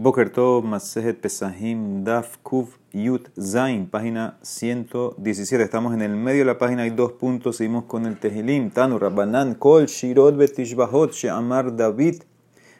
Boker 0.00 0.30
Tov, 0.30 0.64
Masejet 0.64 1.20
Pesahim, 1.20 2.04
Daf, 2.04 2.38
Kuf, 2.44 2.78
Yut, 2.92 3.30
Zain, 3.36 3.84
página 3.90 4.38
117. 4.42 5.60
Estamos 5.60 5.92
en 5.92 6.02
el 6.02 6.14
medio 6.14 6.42
de 6.42 6.44
la 6.44 6.56
página, 6.56 6.82
hay 6.82 6.90
dos 6.90 7.14
puntos, 7.14 7.56
seguimos 7.56 7.86
con 7.86 8.06
el 8.06 8.16
Tehilim. 8.16 8.70
Tanu, 8.70 9.00
Rabbanan, 9.00 9.56
Kol, 9.56 9.86
Shirot, 9.86 10.36
Betishbahot, 10.36 11.14
Sheamar, 11.14 11.74
David, 11.74 12.22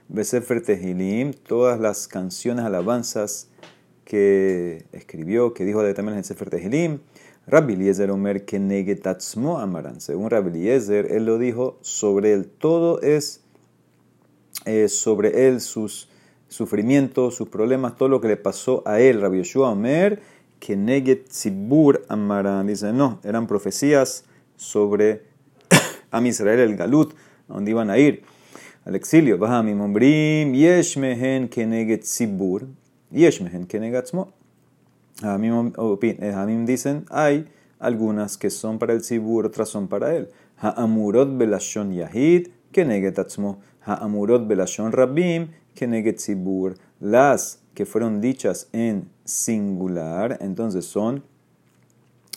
Besefer 0.07 0.63
Tehilim, 0.63 1.33
todas 1.33 1.81
las 1.81 2.07
canciones, 2.07 2.65
alabanzas 2.65 3.49
que 4.05 4.87
escribió, 4.93 5.55
que 5.55 5.65
dijo 5.65 5.81
también 5.95 6.13
en 6.13 6.19
el 6.19 6.25
Sefer 6.25 6.51
Tehilim. 6.51 7.01
Rabbi 7.49 7.73
Eliezer 7.73 8.13
Omer 8.13 8.45
que 8.45 8.61
negetatzmo 8.61 9.59
amaran. 9.59 10.01
Según 10.01 10.31
Rabbi 10.31 10.51
Eliezer, 10.51 11.11
él 11.11 11.27
lo 11.27 11.39
dijo 11.39 11.79
sobre 11.81 12.33
él. 12.33 12.47
Todo 12.47 13.01
es 13.01 13.41
eh, 14.67 14.87
sobre 14.87 15.49
él, 15.49 15.61
sus 15.61 16.09
sufrimientos, 16.49 17.37
sus 17.37 17.49
problemas, 17.49 17.97
todo 17.97 18.09
lo 18.09 18.21
que 18.21 18.29
le 18.29 18.37
pasó 18.37 18.83
a 18.87 19.01
él. 19.01 19.21
Rabbi 19.21 19.39
Yeshua 19.39 19.71
Omer 19.71 20.21
que 20.59 20.77
neget 20.77 21.29
tzibur 21.29 22.05
amaran. 22.09 22.67
Dice, 22.67 22.93
no, 22.93 23.21
eran 23.23 23.47
profecías 23.47 24.25
sobre 24.57 25.23
a 26.11 26.21
Israel 26.27 26.61
el 26.61 26.77
Galut, 26.77 27.15
a 27.49 27.55
donde 27.55 27.71
iban 27.71 27.91
a 27.91 27.99
ir. 27.99 28.23
Al 28.85 28.95
exilio. 28.95 29.39
Bahamim 29.39 29.81
Ombrim, 29.81 30.55
yesh 30.55 30.97
mehen 30.97 31.49
que 31.49 31.67
neget 31.67 32.03
tzibur, 32.03 32.67
yesh 33.11 33.41
mehen 33.41 33.67
que 33.67 33.79
negatzmo. 33.79 34.33
Hamim 35.23 36.65
dicen, 36.65 37.05
hay 37.11 37.49
algunas 37.81 38.39
que 38.39 38.51
son 38.51 38.79
para 38.79 38.93
el 38.93 39.03
Sibur, 39.03 39.47
otras 39.47 39.69
son 39.69 39.89
para 39.89 40.15
él. 40.15 40.29
Ha'amurot 40.61 41.37
belashon 41.37 41.93
yahid, 41.93 42.49
que 42.73 42.85
negetatzmo. 42.85 43.59
Ha'amurot 43.85 44.47
belashon 44.47 44.93
rabim, 44.93 45.49
que 45.79 45.87
negetzibur. 45.87 46.75
Las 46.99 47.61
que 47.75 47.87
fueron 47.87 48.21
dichas 48.21 48.69
en 48.73 49.09
singular, 49.25 50.37
entonces 50.41 50.85
son 50.85 51.23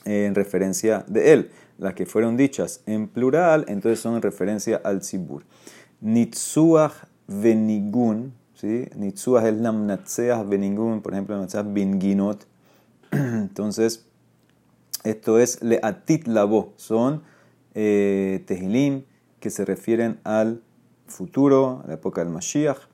en 0.05 0.35
referencia 0.35 1.03
de 1.07 1.33
él. 1.33 1.51
Las 1.79 1.95
que 1.95 2.05
fueron 2.05 2.37
dichas 2.37 2.81
en 2.85 3.07
plural, 3.07 3.65
entonces 3.67 3.99
son 3.99 4.15
en 4.15 4.21
referencia 4.21 4.79
al 4.83 5.01
Sibur. 5.01 5.43
Nitzuach 5.99 6.93
venigun, 7.27 8.33
¿sí? 8.53 8.87
Nitzuach 8.95 9.45
es 9.45 9.55
namnatseach 9.55 10.47
venigun, 10.47 11.01
por 11.01 11.13
ejemplo, 11.13 11.35
namnatseach 11.35 11.65
binginot 11.73 12.45
entonces, 13.11 14.05
esto 15.03 15.39
es 15.39 15.63
leatit 15.63 16.27
labo, 16.27 16.73
son 16.75 17.23
eh, 17.73 18.43
tehilim 18.45 19.03
que 19.39 19.49
se 19.49 19.65
refieren 19.65 20.19
al 20.23 20.61
futuro, 21.07 21.81
a 21.83 21.87
la 21.87 21.93
época 21.95 22.23
del 22.23 22.31
Mashiach. 22.31 22.90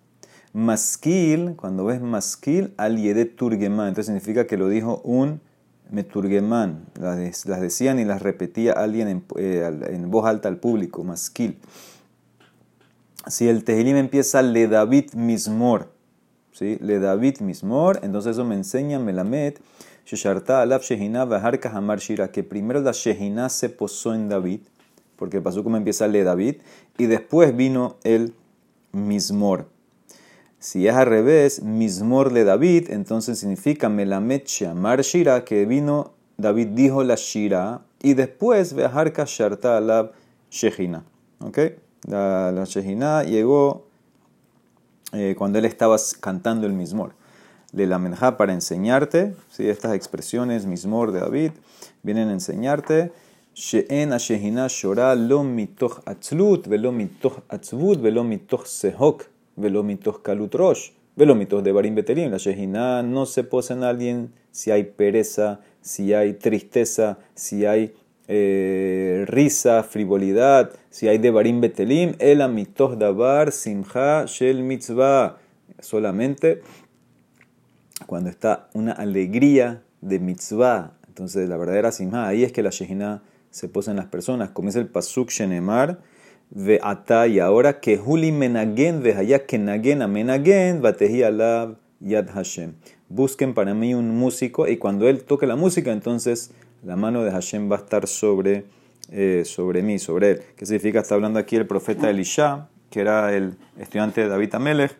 Maskil, 0.58 1.53
cuando 1.55 1.86
ves 1.86 2.02
maskil, 2.02 2.73
al 2.77 2.97
yedet 2.97 3.36
turgeman, 3.36 3.89
entonces 3.89 4.08
significa 4.08 4.47
que 4.47 4.58
lo 4.58 4.69
dijo 4.69 5.02
un 5.03 5.39
meturgeman, 5.91 6.83
las, 6.99 7.45
las 7.45 7.61
decían 7.61 7.99
y 7.99 8.05
las 8.05 8.23
repetía 8.23 8.72
alguien 8.72 9.08
en, 9.08 9.23
eh, 9.36 9.69
en, 9.89 10.09
voz 10.09 10.25
alta 10.25 10.49
al 10.49 10.58
público, 10.58 11.03
maskil. 11.03 11.59
Si 13.27 13.47
el 13.47 13.64
tehilim 13.64 13.97
empieza 13.97 14.41
le 14.41 14.67
David 14.67 15.14
mismor, 15.14 15.91
¿sí? 16.53 16.80
le 16.81 16.97
David 16.97 17.42
mismor, 17.42 17.99
entonces 18.02 18.31
eso 18.31 18.44
me 18.44 18.55
enseña 18.55 18.97
Melamed 18.97 19.58
Shesharta 20.08 20.64
alaf 20.64 20.81
Shehina 20.81 21.25
Baharka 21.25 21.69
Hamar 21.69 21.99
Shira, 21.99 22.31
que 22.31 22.42
primero 22.42 22.81
la 22.81 22.94
Shehina 22.94 23.49
se 23.49 23.69
posó 23.69 24.16
en 24.16 24.27
David, 24.27 24.61
porque 25.17 25.39
pasó 25.39 25.64
como 25.64 25.77
empieza 25.77 26.05
el 26.05 26.14
de 26.14 26.23
David, 26.23 26.55
y 26.97 27.05
después 27.05 27.55
vino 27.55 27.97
el 28.03 28.33
Mismor. 28.92 29.77
Si 30.59 30.88
es 30.88 30.95
al 30.95 31.05
revés, 31.05 31.61
Mismor 31.61 32.33
de 32.33 32.44
David, 32.44 32.89
entonces 32.89 33.39
significa 33.39 33.89
Melamet 33.89 34.47
Shamar 34.47 35.02
Shira, 35.02 35.45
que 35.45 35.66
vino, 35.66 36.14
David 36.38 36.69
dijo 36.69 37.03
la 37.03 37.16
Shira, 37.16 37.81
y 38.02 38.16
después 38.16 38.73
Beharka 38.73 39.25
Sharta 39.25 39.77
alaf 39.77 40.11
Shehina. 40.49 41.04
¿Ok? 41.39 41.59
La, 42.08 42.52
la 42.52 43.23
llegó 43.23 43.86
eh, 45.14 45.36
cuando 45.37 45.59
él 45.59 45.65
estaba 45.65 45.98
cantando 46.20 46.65
el 46.65 46.73
Mismor 46.73 47.14
de 47.71 47.86
la 47.86 47.99
menja 47.99 48.37
para 48.37 48.54
enseñarte, 48.54 49.36
¿sí? 49.52 49.70
estas 49.70 49.93
expresiones, 49.93 50.65
mismor 50.65 51.11
de 51.11 51.20
David, 51.20 51.52
vienen 52.04 52.30
a 52.30 52.33
enseñarte. 52.33 53.11
She'en 53.54 54.14
ashehina 54.14 54.67
shora 54.67 55.15
lo 55.15 55.43
mitoch 55.43 56.02
atzlut, 56.05 56.67
velo 56.67 56.92
mitoch 56.92 57.39
atzvut, 57.49 57.99
velo 57.99 58.23
mitoch 58.23 58.65
sehok, 58.65 59.23
velo 59.57 59.83
mitoch 59.83 60.21
kalut 60.21 60.55
rosh, 60.55 60.91
velo 61.17 61.35
mitoch 61.35 61.61
de 61.61 61.73
barim 61.73 61.95
beterim. 61.95 62.31
La 62.31 62.37
shehina 62.37 63.03
no 63.03 63.25
se 63.25 63.43
posa 63.43 63.73
en 63.73 63.83
alguien 63.83 64.31
si 64.51 64.71
hay 64.71 64.83
pereza, 64.85 65.59
si 65.81 66.13
hay 66.13 66.33
tristeza, 66.33 67.17
si 67.35 67.65
hay 67.65 67.93
eh, 68.29 69.25
risa, 69.27 69.83
frivolidad, 69.83 70.71
si 70.89 71.09
hay 71.09 71.17
de 71.17 71.31
barim 71.31 71.59
betelim, 71.59 72.15
el 72.19 72.41
amitoch 72.41 72.95
dabar 72.95 73.51
simcha 73.51 74.25
shel 74.25 74.63
mitzvah. 74.63 75.37
Solamente 75.79 76.61
cuando 78.05 78.29
está 78.29 78.69
una 78.73 78.93
alegría 78.93 79.83
de 80.01 80.19
mitzvah. 80.19 80.93
Entonces, 81.07 81.49
la 81.49 81.57
verdadera 81.57 81.91
simha, 81.91 82.27
ahí 82.27 82.43
es 82.43 82.51
que 82.51 82.61
la 82.61 82.69
Shejina 82.69 83.23
se 83.49 83.67
posa 83.67 83.91
en 83.91 83.97
las 83.97 84.05
personas. 84.05 84.51
Comienza 84.51 84.79
el 84.79 84.87
pasuk 84.87 85.29
shenemar, 85.29 85.99
ve 86.49 86.80
y 87.30 87.39
ahora 87.39 87.80
que 87.80 87.99
huli 87.99 88.31
menagen, 88.31 89.03
ve 89.03 89.13
haya 89.13 89.45
que 89.45 89.58
nagen 89.58 90.02
a 90.02 90.08
menagen, 90.08 90.81
batehi 90.81 91.23
alab 91.23 91.77
yad 91.99 92.30
Hashem. 92.30 92.73
Busquen 93.09 93.53
para 93.53 93.73
mí 93.73 93.93
un 93.93 94.15
músico, 94.17 94.67
y 94.67 94.77
cuando 94.77 95.07
él 95.07 95.23
toque 95.23 95.47
la 95.47 95.55
música, 95.55 95.91
entonces 95.91 96.52
la 96.83 96.95
mano 96.95 97.23
de 97.23 97.31
Hashem 97.31 97.71
va 97.71 97.77
a 97.77 97.80
estar 97.80 98.07
sobre, 98.07 98.65
eh, 99.11 99.43
sobre 99.45 99.81
mí, 99.81 99.99
sobre 99.99 100.31
él. 100.31 100.41
¿Qué 100.55 100.65
significa? 100.65 100.99
Está 100.99 101.15
hablando 101.15 101.39
aquí 101.39 101.55
el 101.55 101.65
profeta 101.65 102.09
Elisha, 102.09 102.67
que 102.89 103.02
era 103.02 103.36
el 103.36 103.55
estudiante 103.77 104.21
de 104.21 104.27
David 104.27 104.55
Amelech 104.55 104.95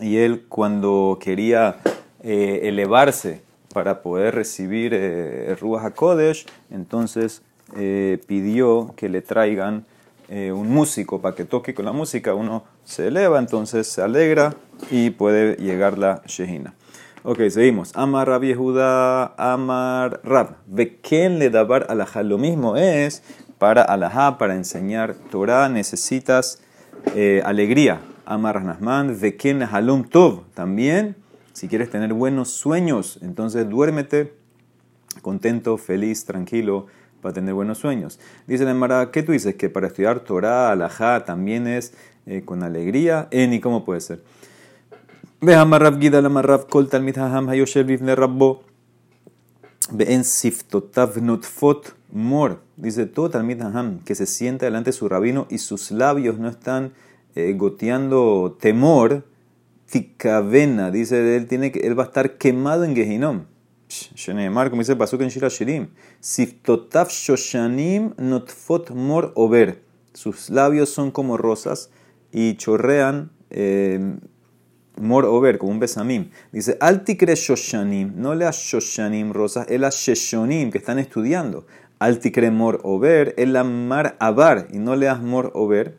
y 0.00 0.16
él 0.16 0.44
cuando 0.48 1.18
quería 1.20 1.76
eh, 2.22 2.60
elevarse 2.64 3.42
para 3.72 4.02
poder 4.02 4.34
recibir 4.34 4.92
eh, 4.94 5.56
Ruach 5.60 5.84
HaKodesh, 5.84 6.46
entonces 6.70 7.42
eh, 7.76 8.18
pidió 8.26 8.94
que 8.96 9.08
le 9.08 9.22
traigan 9.22 9.84
eh, 10.30 10.52
un 10.52 10.70
músico 10.70 11.20
para 11.20 11.34
que 11.34 11.44
toque 11.44 11.74
con 11.74 11.84
la 11.84 11.92
música. 11.92 12.34
Uno 12.34 12.64
se 12.84 13.08
eleva, 13.08 13.38
entonces 13.38 13.86
se 13.86 14.00
alegra 14.00 14.54
y 14.90 15.10
puede 15.10 15.56
llegar 15.56 15.98
la 15.98 16.22
Shehina. 16.26 16.74
Ok, 17.22 17.40
seguimos. 17.50 17.90
Amar 17.94 18.28
Rab 18.28 18.42
Yehuda, 18.42 19.34
Amar 19.36 20.20
Rab. 20.24 20.56
quién 21.02 21.38
le 21.38 21.50
dabar 21.50 21.86
alajá. 21.90 22.22
Lo 22.22 22.38
mismo 22.38 22.76
es 22.76 23.22
para 23.58 23.82
alajá, 23.82 24.38
para 24.38 24.54
enseñar 24.54 25.14
Torah, 25.30 25.68
necesitas 25.68 26.62
alegría 27.44 28.00
Amar 28.30 28.62
Nasman, 28.62 29.18
Veken 29.20 29.64
Halom 29.64 30.04
Tov. 30.04 30.44
También, 30.54 31.16
si 31.52 31.66
quieres 31.66 31.90
tener 31.90 32.14
buenos 32.14 32.50
sueños, 32.50 33.18
entonces 33.22 33.68
duérmete 33.68 34.34
contento, 35.20 35.76
feliz, 35.76 36.24
tranquilo, 36.24 36.86
para 37.20 37.34
tener 37.34 37.54
buenos 37.54 37.78
sueños. 37.78 38.18
Dice 38.46 38.64
la 38.64 38.72
Emara, 38.72 39.10
¿qué 39.10 39.22
tú 39.22 39.32
dices? 39.32 39.54
Que 39.54 39.68
para 39.68 39.88
estudiar 39.88 40.20
Torah, 40.20 40.70
Alajá, 40.70 41.24
también 41.24 41.66
es 41.66 41.92
eh, 42.26 42.42
con 42.44 42.62
alegría. 42.62 43.28
Eh, 43.30 43.46
ni 43.46 43.60
cómo 43.60 43.84
puede 43.84 44.00
ser. 44.00 44.22
Ve 45.40 45.54
Amarrav 45.54 45.98
Gida, 45.98 46.18
Amarrav 46.18 46.66
Kol 46.68 46.88
Talmid 46.88 47.18
Haham 47.18 47.48
Hayoshev 47.48 47.86
Vivne 47.86 48.14
Rabbo. 48.14 48.62
en 49.98 50.24
Siftotav 50.24 51.20
Notfot 51.22 51.94
Mor. 52.12 52.60
Dice 52.76 53.06
todo 53.06 53.30
Talmid 53.30 53.60
Haham 53.62 54.00
que 54.04 54.14
se 54.14 54.26
sienta 54.26 54.66
delante 54.66 54.90
de 54.90 54.92
su 54.92 55.08
rabino 55.08 55.46
y 55.50 55.58
sus 55.58 55.90
labios 55.90 56.38
no 56.38 56.48
están 56.48 56.92
eh, 57.36 57.54
goteando 57.56 58.56
temor, 58.60 59.24
tikavena, 59.90 60.90
dice 60.90 61.36
él, 61.36 61.46
tiene 61.46 61.70
que, 61.72 61.80
él 61.80 61.98
va 61.98 62.04
a 62.04 62.06
estar 62.06 62.38
quemado 62.38 62.84
en 62.84 62.94
Gehinom. 62.94 63.44
Sheneemar, 63.90 64.70
como 64.70 64.82
dice 64.82 64.96
pasuk 64.96 65.20
en 65.22 65.28
Shira 65.28 65.48
Shirim, 65.48 65.88
Siftotav 66.20 67.08
Shoshanim 67.08 68.14
Notfot 68.16 68.90
Mor 68.90 69.32
Over. 69.34 69.82
Sus 70.14 70.50
labios 70.50 70.90
son 70.90 71.10
como 71.10 71.36
rosas 71.36 71.90
y 72.32 72.56
chorrean 72.56 73.30
eh, 73.50 74.16
Mor 74.96 75.24
Over, 75.24 75.58
como 75.58 75.72
un 75.72 75.80
besamim. 75.80 76.30
Dice, 76.52 76.76
Altikre 76.80 77.34
Shoshanim, 77.34 78.12
no 78.16 78.34
leas 78.34 78.56
Shoshanim 78.56 79.32
rosas, 79.32 79.66
el 79.68 79.82
Sheshonim, 79.82 80.70
que 80.70 80.78
están 80.78 80.98
estudiando. 80.98 81.66
Altikre 81.98 82.50
Mor 82.50 82.80
Over, 82.82 83.34
el 83.36 83.52
Mar 83.64 84.16
Abar, 84.20 84.68
y 84.72 84.78
no 84.78 84.96
leas 84.96 85.20
Mor 85.20 85.50
Over 85.54 85.96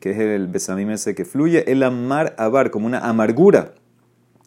que 0.00 0.12
es 0.12 0.18
el 0.18 0.48
besamim 0.48 0.90
ese 0.90 1.14
que 1.14 1.24
fluye, 1.24 1.70
el 1.70 1.82
amar 1.82 2.34
abar, 2.38 2.70
como 2.70 2.86
una 2.86 3.00
amargura. 3.00 3.74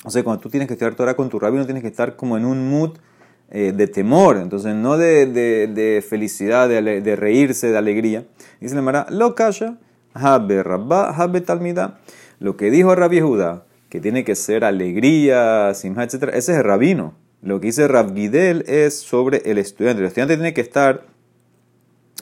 O 0.05 0.09
sea, 0.09 0.23
cuando 0.23 0.41
tú 0.41 0.49
tienes 0.49 0.67
que 0.67 0.73
estudiar 0.73 0.95
Torah 0.95 1.15
con 1.15 1.29
tu 1.29 1.39
rabino, 1.39 1.65
tienes 1.65 1.81
que 1.81 1.89
estar 1.89 2.15
como 2.15 2.37
en 2.37 2.45
un 2.45 2.69
mood 2.69 2.97
eh, 3.49 3.71
de 3.71 3.87
temor, 3.87 4.37
entonces 4.37 4.75
no 4.75 4.97
de, 4.97 5.27
de, 5.27 6.05
felicidad, 6.07 6.67
de, 6.67 7.15
reírse, 7.15 7.67
de 7.71 7.77
alegría. 7.77 8.25
Dice 8.59 8.75
la 8.75 8.81
Mara, 8.81 9.05
lo 9.09 9.35
calla, 9.35 9.77
habe 10.13 10.63
rabba, 10.63 11.11
habe 11.11 11.41
talmida. 11.41 11.99
Lo 12.39 12.57
que 12.57 12.71
dijo 12.71 12.95
Rabbi 12.95 13.21
Judá, 13.21 13.63
que 13.89 14.01
tiene 14.01 14.23
que 14.23 14.35
ser 14.35 14.65
alegría, 14.65 15.73
simha, 15.75 16.03
etc. 16.03 16.29
Ese 16.33 16.51
es 16.51 16.57
el 16.57 16.63
rabino. 16.63 17.13
Lo 17.43 17.59
que 17.59 17.67
dice 17.67 17.87
Rav 17.87 18.15
Gidel 18.15 18.63
es 18.67 18.97
sobre 18.99 19.41
el 19.45 19.57
estudiante. 19.57 20.01
El 20.01 20.07
estudiante 20.07 20.35
tiene 20.35 20.53
que 20.53 20.61
estar 20.61 21.05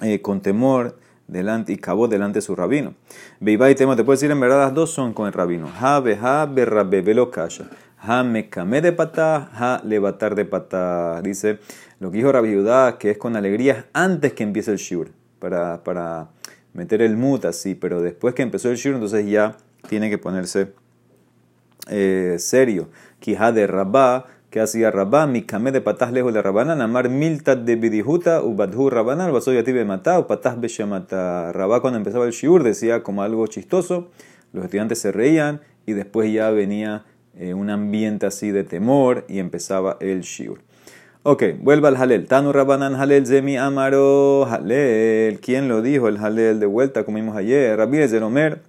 eh, 0.02 0.20
con 0.20 0.42
temor 0.42 0.98
delante 1.32 1.72
y 1.72 1.78
cabo 1.78 2.08
delante 2.08 2.40
de 2.40 2.42
su 2.42 2.56
rabino. 2.56 2.94
Beiba 3.40 3.72
y 3.72 3.76
Temo, 3.76 3.96
te 3.96 4.04
puedo 4.04 4.16
decir 4.16 4.30
en 4.30 4.40
verdad, 4.40 4.60
las 4.60 4.74
dos 4.74 4.92
son 4.92 5.14
con 5.14 5.28
el 5.28 5.34
rabino. 5.34 5.72
Ha, 5.80 6.00
beha, 6.00 6.46
berrabe, 6.46 7.02
velo, 7.02 7.32
kasha. 7.32 7.70
Ha, 8.00 8.24
mekame 8.24 8.82
de 8.82 8.92
patá, 8.92 9.50
ha, 9.54 9.82
levatar 9.86 10.36
de 10.36 10.46
patá. 10.46 11.22
Dice 11.22 11.60
lo 12.00 12.12
que 12.12 12.18
dijo 12.18 12.32
Rabbi 12.32 12.54
Judá, 12.54 12.98
que 12.98 13.12
es 13.12 13.18
con 13.18 13.36
alegría 13.36 13.88
antes 13.94 14.34
que 14.34 14.44
empiece 14.44 14.72
el 14.72 14.78
shur. 14.78 15.10
Para, 15.40 15.84
para 15.84 16.28
meter 16.74 17.02
el 17.02 17.16
mut 17.18 17.46
así, 17.46 17.76
pero 17.76 18.02
después 18.02 18.36
que 18.36 18.44
empezó 18.44 18.70
el 18.70 18.76
shur, 18.76 18.94
entonces 18.94 19.26
ya 19.28 19.56
tiene 19.88 20.10
que 20.10 20.18
ponerse 20.18 20.74
eh, 21.90 22.36
serio. 22.40 22.90
Quija 23.20 23.52
de 23.52 23.68
rabá 23.68 24.26
que 24.52 24.60
hacía 24.60 24.92
Rabá, 24.92 25.28
mi 25.28 25.44
camé 25.44 25.72
de 25.72 25.80
patás 25.80 26.12
lejos 26.12 26.34
de 26.34 26.42
Rabanán, 26.42 26.82
amar 26.82 27.08
miltat 27.08 27.60
de 27.60 27.78
bidijuta, 27.78 28.44
ubadhu 28.44 28.90
Rabanán, 28.90 29.32
vaso 29.32 29.54
yati 29.54 29.72
matá, 29.86 30.20
u 30.20 30.28
patás 30.28 30.60
beshamata. 30.60 31.54
Rabá 31.54 31.80
cuando 31.80 31.98
empezaba 31.98 32.26
el 32.26 32.34
shiur 32.34 32.62
decía 32.62 33.02
como 33.02 33.24
algo 33.24 33.48
chistoso, 33.48 34.10
los 34.52 34.66
estudiantes 34.66 35.00
se 35.00 35.14
reían 35.14 35.62
y 35.86 35.94
después 35.94 36.32
ya 36.34 36.52
venía 36.52 37.06
eh, 37.38 37.54
un 37.54 37.70
ambiente 37.70 38.26
así 38.26 38.52
de 38.52 38.66
temor 38.66 39.24
y 39.30 39.40
empezaba 39.40 39.96
el 40.02 40.20
shiur. 40.22 40.60
Ok, 41.24 41.44
vuelva 41.62 41.88
al 41.88 41.96
Halel. 41.96 42.28
Tanu 42.28 42.52
Rabanán 42.52 42.96
Halel 42.96 43.26
Zemi 43.26 43.56
Amaro 43.56 44.46
Halel. 44.48 45.40
¿Quién 45.40 45.70
lo 45.70 45.82
dijo 45.82 46.10
el 46.10 46.18
Halel 46.18 46.60
de 46.60 46.66
vuelta? 46.66 47.06
Como 47.06 47.18
vimos 47.18 47.38
ayer. 47.38 47.78
Rabbi 47.78 48.06
Zeromer. 48.08 48.64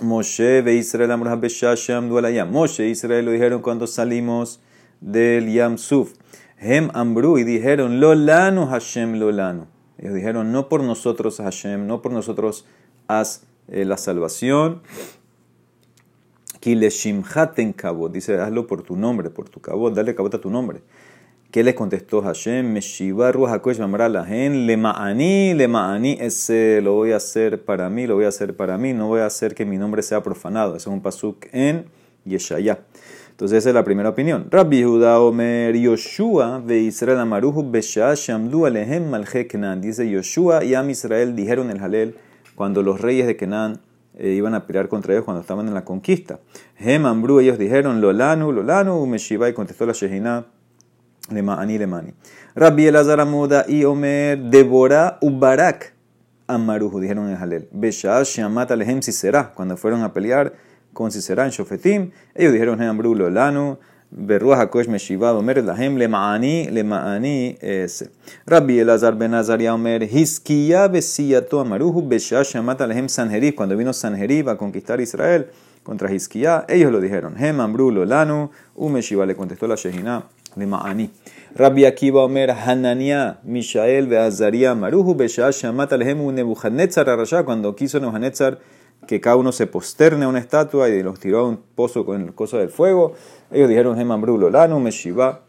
Moshe 0.00 0.62
ve 0.62 0.74
Israel 0.74 1.10
Amor 1.10 1.28
Habeshasham 1.28 2.08
Dualayam. 2.08 2.52
Moshe 2.52 2.86
Israel 2.86 3.24
lo 3.24 3.32
dijeron 3.32 3.62
cuando 3.62 3.86
salimos 3.86 4.60
del 5.00 5.52
Yam 5.52 5.78
Suf. 5.78 6.14
Hem 6.56 6.90
Ambru 6.94 7.38
y 7.38 7.44
dijeron, 7.44 8.00
Lolanu 8.00 8.66
Hashem 8.66 9.14
Lolanu. 9.14 9.66
Ellos 9.98 10.14
dijeron, 10.14 10.52
no 10.52 10.68
por 10.68 10.82
nosotros 10.82 11.38
Hashem, 11.38 11.86
no 11.86 12.02
por 12.02 12.12
nosotros 12.12 12.64
haz 13.08 13.44
eh, 13.68 13.84
la 13.84 13.96
salvación. 13.96 14.82
Kileshimhaten 16.60 17.72
kabot. 17.72 18.12
Dice, 18.12 18.38
hazlo 18.38 18.66
por 18.66 18.82
tu 18.82 18.96
nombre, 18.96 19.30
por 19.30 19.48
tu 19.48 19.60
kabot, 19.60 19.94
dale 19.94 20.14
kabot 20.14 20.34
a 20.34 20.40
tu 20.40 20.50
nombre. 20.50 20.82
¿Qué 21.50 21.64
le 21.64 21.74
contestó 21.74 22.20
Hashem? 22.20 22.70
Meshiva 22.70 23.32
Ruach 23.32 23.64
Mamralahen, 23.78 24.66
le 24.66 24.76
ma'ani, 24.76 25.54
le 25.54 25.66
ma'ani, 25.66 26.18
ese 26.20 26.80
lo 26.82 26.92
voy 26.92 27.12
a 27.12 27.16
hacer 27.16 27.64
para 27.64 27.88
mí, 27.88 28.06
lo 28.06 28.16
voy 28.16 28.26
a 28.26 28.28
hacer 28.28 28.54
para 28.54 28.76
mí, 28.76 28.92
no 28.92 29.08
voy 29.08 29.20
a 29.20 29.26
hacer 29.26 29.54
que 29.54 29.64
mi 29.64 29.78
nombre 29.78 30.02
sea 30.02 30.22
profanado. 30.22 30.76
Ese 30.76 30.90
es 30.90 30.94
un 30.94 31.00
pasuk 31.00 31.46
en 31.52 31.86
Yeshaya. 32.28 32.80
Entonces 33.30 33.58
esa 33.58 33.70
es 33.70 33.74
la 33.74 33.84
primera 33.84 34.08
opinión. 34.08 34.48
Rabbi 34.50 34.82
Judá 34.82 35.20
Omer 35.20 35.76
Yoshua 35.76 36.60
ve 36.64 36.80
Israel 36.80 37.20
Amaruhu 37.20 37.70
Besha 37.70 38.12
Shamdu 38.14 38.66
Alehem 38.66 39.08
Malche 39.08 39.46
Kenan. 39.46 39.80
Dice 39.80 40.10
Yoshua 40.10 40.64
y 40.64 40.74
Am 40.74 40.90
Israel 40.90 41.36
dijeron 41.36 41.70
el 41.70 41.78
Halel 41.80 42.16
cuando 42.56 42.82
los 42.82 43.00
reyes 43.00 43.28
de 43.28 43.36
Kenan 43.36 43.80
eh, 44.16 44.30
iban 44.30 44.54
a 44.54 44.66
pelear 44.66 44.88
contra 44.88 45.12
ellos 45.12 45.24
cuando 45.24 45.40
estaban 45.42 45.68
en 45.68 45.74
la 45.74 45.84
conquista. 45.84 46.40
Hem 46.76 47.06
Ambru, 47.06 47.38
ellos 47.38 47.58
dijeron 47.58 48.00
Lolanu, 48.00 48.50
Lolanu, 48.50 49.06
Meshiva 49.06 49.48
y 49.48 49.52
contestó 49.52 49.86
la 49.86 49.92
Shehinah 49.92 50.46
Lemani, 51.30 51.78
Lemani. 51.78 52.14
Rabbi 52.56 52.86
Elazar 52.88 53.20
Amuda 53.20 53.66
y 53.68 53.84
Omer 53.84 54.36
Deborah 54.36 55.18
Ubarak 55.20 55.94
Amaruhu 56.48 56.98
dijeron 56.98 57.28
el 57.28 57.36
Halel. 57.36 57.68
Besha 57.70 58.20
Shamat 58.24 58.72
Alehem 58.72 59.00
será 59.00 59.52
cuando 59.54 59.76
fueron 59.76 60.02
a 60.02 60.12
pelear 60.12 60.54
con 60.98 61.10
en 61.12 61.50
Shofetim. 61.50 62.10
Ellos 62.34 62.52
dijeron, 62.52 62.82
Heambru 62.82 63.14
Lolanu, 63.14 63.78
Berruah 64.10 64.62
HaKosh 64.62 64.88
Meshiva, 64.88 65.32
Omer 65.32 65.62
Lahem, 65.62 65.96
Lema'ani, 65.96 66.68
Lema'ani, 66.70 67.56
ese. 67.60 68.10
Rabbi 68.44 68.80
Elazar 68.80 69.16
Ben 69.16 69.32
Azaria 69.32 69.72
Omer, 69.74 70.02
Hiskiya 70.02 70.88
Besiyato 70.88 71.60
Amaruhu, 71.60 72.02
Besha 72.02 72.42
Shamat 72.42 72.80
Alehem 72.80 73.08
Sanherib, 73.08 73.54
cuando 73.54 73.76
vino 73.76 73.92
Sanherib 73.92 74.48
a 74.48 74.56
conquistar 74.58 75.00
Israel 75.00 75.46
contra 75.84 76.10
Hiskiya, 76.10 76.64
ellos 76.68 76.90
lo 76.90 77.00
dijeron, 77.00 77.36
Hem 77.38 77.60
Ambru 77.60 77.92
Lolanu, 77.92 78.50
Umeshiva 78.74 79.24
le 79.24 79.36
contestó 79.36 79.68
la 79.68 79.76
Shehina, 79.76 80.24
Lema'ani. 80.56 81.10
Rabbi 81.54 81.84
Akiva 81.84 82.24
Omer, 82.24 82.50
Hanania, 82.50 83.38
Mishael, 83.44 84.08
Beazaria, 84.08 84.74
Maruhu, 84.74 85.14
Besha 85.14 85.48
Shamat 85.52 85.92
Alehem, 85.92 86.18
Nebuchadnezzar 86.34 87.08
Arashá, 87.08 87.44
cuando 87.44 87.76
quiso 87.76 88.00
Nebuchadnezzar 88.00 88.58
que 89.06 89.20
cada 89.20 89.36
uno 89.36 89.52
se 89.52 89.66
posterne 89.66 90.24
a 90.24 90.28
una 90.28 90.38
estatua 90.38 90.88
y 90.88 91.02
los 91.02 91.18
tiró 91.18 91.40
a 91.40 91.48
un 91.48 91.58
pozo 91.74 92.04
con 92.04 92.22
el 92.22 92.34
coso 92.34 92.58
del 92.58 92.68
fuego. 92.68 93.14
Ellos 93.50 93.68
dijeron, 93.68 93.98
Hemambru 93.98 94.50
Lanu, 94.50 94.80
Meshiva. 94.80 95.42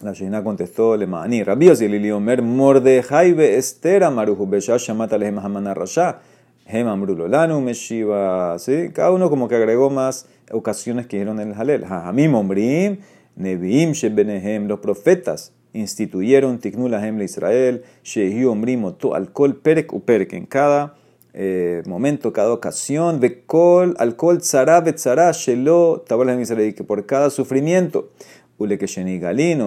La 0.00 0.12
Sheina 0.12 0.44
contestó, 0.44 0.96
le 0.96 1.06
Lemani, 1.06 1.42
Rabíos 1.42 1.82
y 1.82 1.88
Liliomer, 1.88 2.40
Mordejai 2.40 3.32
be 3.32 3.56
Esther 3.56 4.02
Shamata 4.02 5.18
Lehem 5.18 5.38
Hamana 5.38 5.74
Rasha, 5.74 6.20
Hemambru 6.66 7.28
Lanu, 7.28 7.60
Meshiva. 7.60 8.58
¿Sí? 8.58 8.90
Cada 8.94 9.10
uno 9.10 9.28
como 9.28 9.48
que 9.48 9.56
agregó 9.56 9.90
más 9.90 10.26
ocasiones 10.52 11.06
que 11.06 11.16
dijeron 11.16 11.40
en 11.40 11.48
el 11.48 11.54
Halel. 11.54 11.84
Hamim 11.84 12.34
Ombrim, 12.34 12.98
Neviim 13.36 13.92
Shebenehem, 13.92 14.68
los 14.68 14.78
profetas 14.78 15.52
instituyeron 15.72 16.58
Tiknulahem 16.58 17.18
le 17.18 17.24
Israel, 17.24 17.84
Shehi 18.02 18.44
Ombrim, 18.44 18.84
Oto 18.84 19.14
Alcohol 19.14 19.56
Perek 19.56 19.92
Uperek. 19.92 20.32
En 20.32 20.46
cada 20.46 20.94
eh, 21.40 21.84
momento, 21.86 22.32
cada 22.32 22.52
ocasión, 22.52 23.20
Bekol, 23.20 23.94
alcohol, 24.00 24.38
tzara, 24.38 24.80
betzara, 24.80 25.30
shelo, 25.30 26.04
de 26.08 26.74
que 26.74 26.82
por 26.82 27.06
cada 27.06 27.30
sufrimiento, 27.30 28.10
ule 28.58 28.76
que 28.76 28.88
galin, 29.20 29.60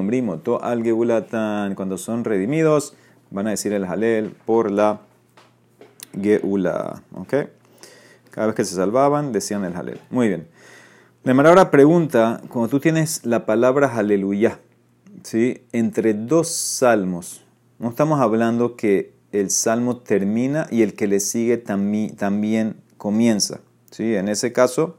to 0.44 0.62
al 0.62 0.84
geulatan, 0.84 1.76
cuando 1.76 1.98
son 1.98 2.26
redimidos, 2.26 2.94
van 3.30 3.48
a 3.48 3.52
decir 3.52 3.72
el 3.72 3.86
halel 3.86 4.36
por 4.46 4.70
la 4.70 5.00
geula. 6.22 7.04
¿Ok? 7.16 7.36
Cada 8.32 8.48
vez 8.48 8.56
que 8.58 8.66
se 8.66 8.76
salvaban, 8.76 9.32
decían 9.32 9.64
el 9.64 9.74
halel. 9.74 10.02
Muy 10.10 10.28
bien. 10.28 10.50
Manera 11.24 11.52
ahora 11.52 11.72
pregunta, 11.72 12.42
cuando 12.50 12.68
tú 12.68 12.82
tienes 12.82 13.26
la 13.26 13.46
palabra 13.46 13.96
aleluya, 13.96 14.60
¿sí? 15.24 15.64
entre 15.72 16.14
dos 16.16 16.50
salmos, 16.50 17.46
no 17.80 17.88
estamos 17.88 18.20
hablando 18.20 18.76
que 18.76 19.21
el 19.32 19.50
salmo 19.50 19.98
termina 19.98 20.68
y 20.72 20.82
el 20.82 20.94
que 20.94 21.08
le 21.08 21.20
sigue 21.20 21.58
también 21.58 22.76
comienza. 22.98 23.62
¿sí? 23.92 24.16
En 24.16 24.28
ese 24.28 24.52
caso, 24.52 24.98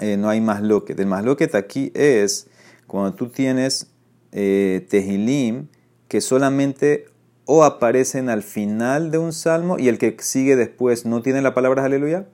eh, 0.00 0.16
no 0.16 0.28
hay 0.28 0.40
más 0.40 0.62
loquet. 0.62 0.98
El 0.98 1.06
más 1.06 1.24
loquet 1.24 1.54
aquí 1.54 1.92
es 1.94 2.48
cuando 2.86 3.14
tú 3.14 3.28
tienes 3.28 3.90
eh, 4.32 4.86
tehilim 4.88 5.68
que 6.08 6.20
solamente 6.20 7.06
o 7.46 7.64
aparecen 7.64 8.30
al 8.30 8.42
final 8.42 9.10
de 9.10 9.18
un 9.18 9.32
salmo 9.32 9.78
y 9.78 9.88
el 9.88 9.98
que 9.98 10.16
sigue 10.20 10.56
después 10.56 11.04
no 11.04 11.22
tiene 11.22 11.42
la 11.42 11.54
palabra 11.54 11.84
aleluya. 11.84 12.26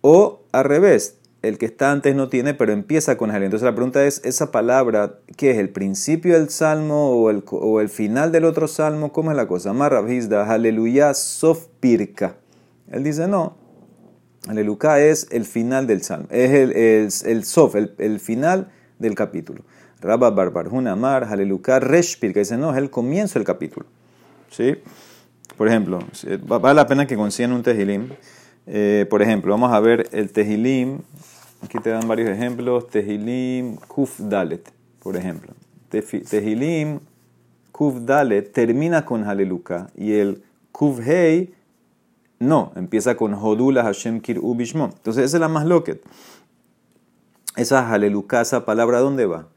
O 0.00 0.42
al 0.52 0.64
revés, 0.64 1.16
el 1.48 1.58
que 1.58 1.66
está 1.66 1.92
antes 1.92 2.14
no 2.14 2.28
tiene, 2.28 2.54
pero 2.54 2.72
empieza 2.72 3.16
con 3.16 3.30
aleluya. 3.30 3.46
Entonces 3.46 3.64
la 3.64 3.74
pregunta 3.74 4.04
es, 4.04 4.20
¿esa 4.24 4.50
palabra 4.50 5.18
qué 5.36 5.52
es? 5.52 5.58
¿El 5.58 5.70
principio 5.70 6.34
del 6.34 6.50
salmo 6.50 7.10
o 7.10 7.30
el, 7.30 7.44
o 7.50 7.80
el 7.80 7.88
final 7.88 8.32
del 8.32 8.44
otro 8.44 8.68
salmo? 8.68 9.12
¿Cómo 9.12 9.30
es 9.30 9.36
la 9.36 9.46
cosa? 9.46 9.72
Marrabhizda, 9.72 10.50
aleluya, 10.52 11.14
sof 11.14 11.66
pirka. 11.80 12.36
Él 12.90 13.04
dice, 13.04 13.28
no, 13.28 13.56
aleluya 14.48 15.00
es 15.00 15.28
el 15.30 15.44
final 15.44 15.86
del 15.86 16.02
salmo, 16.02 16.26
es 16.30 16.50
el, 16.52 16.72
el, 16.72 17.44
sof, 17.44 17.74
el, 17.74 17.94
el, 17.98 18.20
final 18.20 18.70
del 18.98 19.14
capítulo. 19.14 19.64
Rabba 20.00 20.30
Barbarjun 20.30 20.86
Amar, 20.88 21.24
aleluya, 21.24 21.80
resh 21.80 22.18
pirka. 22.18 22.40
Dice, 22.40 22.56
no, 22.56 22.70
es 22.70 22.78
el 22.78 22.90
comienzo 22.90 23.38
del 23.38 23.46
capítulo. 23.46 23.86
¿Sí? 24.50 24.76
Por 25.56 25.68
ejemplo, 25.68 26.00
vale 26.46 26.74
la 26.74 26.86
pena 26.86 27.06
que 27.06 27.16
consigan 27.16 27.52
un 27.52 27.62
tejilim. 27.62 28.10
Eh, 28.66 29.06
por 29.08 29.22
ejemplo, 29.22 29.52
vamos 29.52 29.72
a 29.72 29.80
ver 29.80 30.08
el 30.12 30.32
tejilim 30.32 30.98
Aquí 31.62 31.78
te 31.78 31.90
dan 31.90 32.06
varios 32.06 32.30
ejemplos. 32.30 32.88
Tehilim 32.88 33.76
Kuf 33.88 34.20
Dalet, 34.20 34.72
por 35.00 35.16
ejemplo. 35.16 35.52
Tehilim 35.90 37.00
Kuf 37.72 37.96
Dalet 38.00 38.52
termina 38.52 39.04
con 39.04 39.24
Haleluka 39.24 39.88
y 39.96 40.12
el 40.12 40.42
Kuf 40.72 41.00
Hei 41.06 41.54
no, 42.38 42.72
empieza 42.76 43.16
con 43.16 43.32
Hodula 43.34 43.82
Hashem 43.82 44.20
Kir 44.20 44.38
Ubishmo. 44.40 44.90
Entonces 44.96 45.24
esa 45.24 45.36
es 45.38 45.40
la 45.40 45.48
más 45.48 45.64
loquet. 45.64 46.02
Esa 47.56 47.90
Haleluka, 47.90 48.42
esa 48.42 48.66
palabra, 48.66 49.00
¿dónde 49.00 49.24
va? 49.24 49.48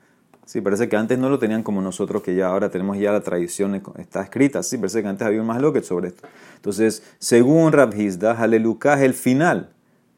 Sí, 0.46 0.62
parece 0.62 0.90
que 0.90 0.96
antes 0.96 1.20
no 1.20 1.30
lo 1.30 1.38
tenían 1.38 1.62
como 1.62 1.82
nosotros, 1.82 2.24
que 2.24 2.34
ya 2.34 2.48
ahora 2.48 2.70
tenemos 2.70 2.98
ya 2.98 3.12
la 3.12 3.22
tradición, 3.22 3.84
está 3.98 4.24
escrita. 4.24 4.64
Sí, 4.64 4.78
parece 4.78 5.04
que 5.04 5.08
antes 5.10 5.28
había 5.28 5.42
un 5.42 5.48
más 5.48 5.62
loquet 5.62 5.84
sobre 5.84 6.08
esto. 6.08 6.28
Entonces, 6.56 7.04
según 7.20 7.72
Rabhizda, 7.72 8.32
Haleluka 8.32 8.96
es 8.96 9.02
el 9.02 9.14
final. 9.14 9.70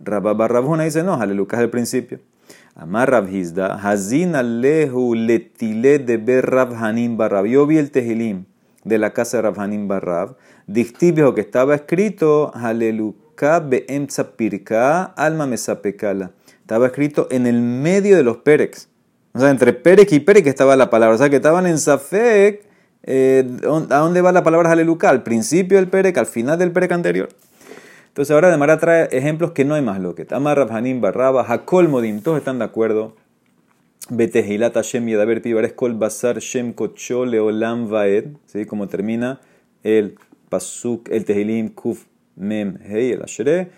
Rabba 0.03 0.33
Barrabuna 0.33 0.83
dice, 0.83 1.03
no, 1.03 1.13
aleluya 1.13 1.57
es 1.57 1.59
el 1.59 1.69
principio. 1.69 2.19
Amar 2.75 3.11
Rabhizda, 3.11 3.75
Hazin 3.75 4.35
alehu 4.35 5.15
letile 5.15 5.99
de 5.99 6.17
ber 6.17 6.49
Rabhanim 6.49 7.17
Barrab. 7.17 7.45
Yo 7.45 7.67
vi 7.67 7.77
el 7.77 7.91
tejilim 7.91 8.45
de 8.83 8.97
la 8.97 9.13
casa 9.13 9.37
de 9.37 9.43
Rabhanim 9.43 9.87
Barrab. 9.87 10.35
Dictibio 10.67 11.35
que 11.35 11.41
estaba 11.41 11.75
escrito, 11.75 12.51
aleluya 12.53 13.21
Haleluka 13.41 13.59
beemtza 13.59 14.37
pirka 14.37 15.03
alma 15.03 15.47
mesapekala. 15.47 16.31
Estaba 16.61 16.87
escrito 16.87 17.27
en 17.31 17.47
el 17.47 17.61
medio 17.61 18.15
de 18.15 18.23
los 18.23 18.37
perex. 18.37 18.87
O 19.33 19.39
sea, 19.39 19.49
entre 19.49 19.73
perek 19.73 20.11
y 20.11 20.19
perek 20.19 20.47
estaba 20.47 20.75
la 20.75 20.89
palabra. 20.89 21.15
O 21.15 21.17
sea, 21.17 21.29
que 21.29 21.37
estaban 21.37 21.65
en 21.65 21.79
Safek. 21.79 22.63
Eh, 23.03 23.43
¿A 23.63 23.97
dónde 23.97 24.21
va 24.21 24.31
la 24.31 24.43
palabra 24.43 24.71
Haleluka? 24.71 25.09
Al 25.09 25.23
principio 25.23 25.77
del 25.77 25.87
perek, 25.87 26.17
al 26.17 26.27
final 26.27 26.59
del 26.59 26.71
perek 26.71 26.91
anterior. 26.91 27.29
Entonces 28.11 28.31
ahora 28.31 28.57
Mara 28.57 28.77
trae 28.77 29.07
ejemplos 29.13 29.51
que 29.51 29.63
no 29.63 29.73
hay 29.73 29.81
más 29.81 30.01
lo 30.01 30.15
que. 30.15 30.27
Amar 30.31 30.57
Rabhanim 30.57 30.99
Barraba, 30.99 31.45
Hakol 31.47 31.87
Modim, 31.87 32.19
todos 32.21 32.39
están 32.39 32.59
de 32.59 32.65
acuerdo. 32.65 33.15
Betehilat 34.09 34.73
Hashem 34.73 35.07
Yedaber 35.07 35.41
Kol 35.75 35.93
Basar 35.93 36.39
Shem 36.39 36.73
Kocho 36.73 37.25
Leolam 37.25 37.89
Vaed, 37.89 38.25
¿sí? 38.47 38.65
como 38.65 38.89
termina 38.89 39.39
el 39.83 40.17
Pasuk, 40.49 41.07
el 41.09 41.23
Tehilim 41.23 41.69
Kuf 41.69 42.03
Mem 42.35 42.79
Hei, 42.83 43.13
el 43.13 43.23
Ashre, 43.23 43.71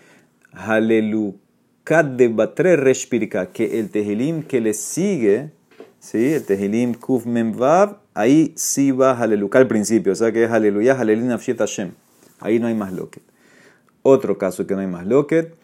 Halelukat 0.52 2.16
de 2.16 2.26
Batre 2.26 2.74
Reshpirka, 2.74 3.52
que 3.52 3.78
el 3.78 3.90
Tehilim 3.90 4.42
que 4.42 4.60
le 4.60 4.74
sigue, 4.74 5.50
¿sí? 6.00 6.32
el 6.32 6.44
Tehilim 6.44 6.94
Kuf 6.94 7.24
Mem 7.24 7.52
Vav, 7.56 7.98
ahí 8.14 8.52
sí 8.56 8.90
va 8.90 9.12
Halelukat 9.16 9.62
al 9.62 9.68
principio, 9.68 10.10
o 10.12 10.16
sea 10.16 10.32
que 10.32 10.42
es 10.42 10.50
Aleluya, 10.50 10.98
Halelin 10.98 11.30
Afshet 11.30 11.58
Hashem. 11.58 11.92
Ahí 12.40 12.58
no 12.58 12.66
hay 12.66 12.74
más 12.74 12.92
loquet. 12.92 13.33
Otro 14.06 14.36
caso 14.36 14.66
que 14.66 14.74
no 14.74 14.82
hay 14.82 14.86
más 14.86 15.06
loquet. 15.06 15.54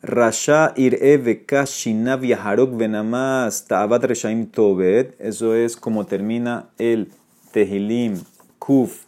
Rasha 0.00 0.72
ir'e 0.76 1.16
vekashinav 1.18 2.22
yaharok 2.22 2.76
venamas 2.78 3.66
ta'avat 3.66 4.04
reshaim 4.04 4.46
tobet. 4.46 5.16
Eso 5.18 5.56
es 5.56 5.76
como 5.76 6.06
termina 6.06 6.68
el 6.78 7.08
Tehilim 7.52 8.14
Kuf 8.60 9.06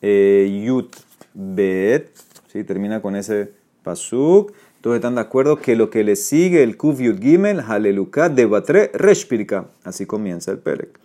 eh, 0.00 0.62
Yut 0.64 0.96
Bet. 1.34 2.16
¿sí? 2.50 2.64
Termina 2.64 3.02
con 3.02 3.14
ese 3.14 3.52
pasuk. 3.82 4.54
Todos 4.80 4.96
están 4.96 5.16
de 5.16 5.20
acuerdo 5.20 5.60
que 5.60 5.76
lo 5.76 5.90
que 5.90 6.02
le 6.02 6.16
sigue 6.16 6.62
el 6.62 6.78
Kuf 6.78 7.00
Yut 7.00 7.20
Gimel, 7.20 7.60
Haleluka, 7.60 8.30
Debatre 8.30 8.90
Reshpirka. 8.94 9.66
Así 9.84 10.06
comienza 10.06 10.50
el 10.50 10.60
Perek. 10.60 10.98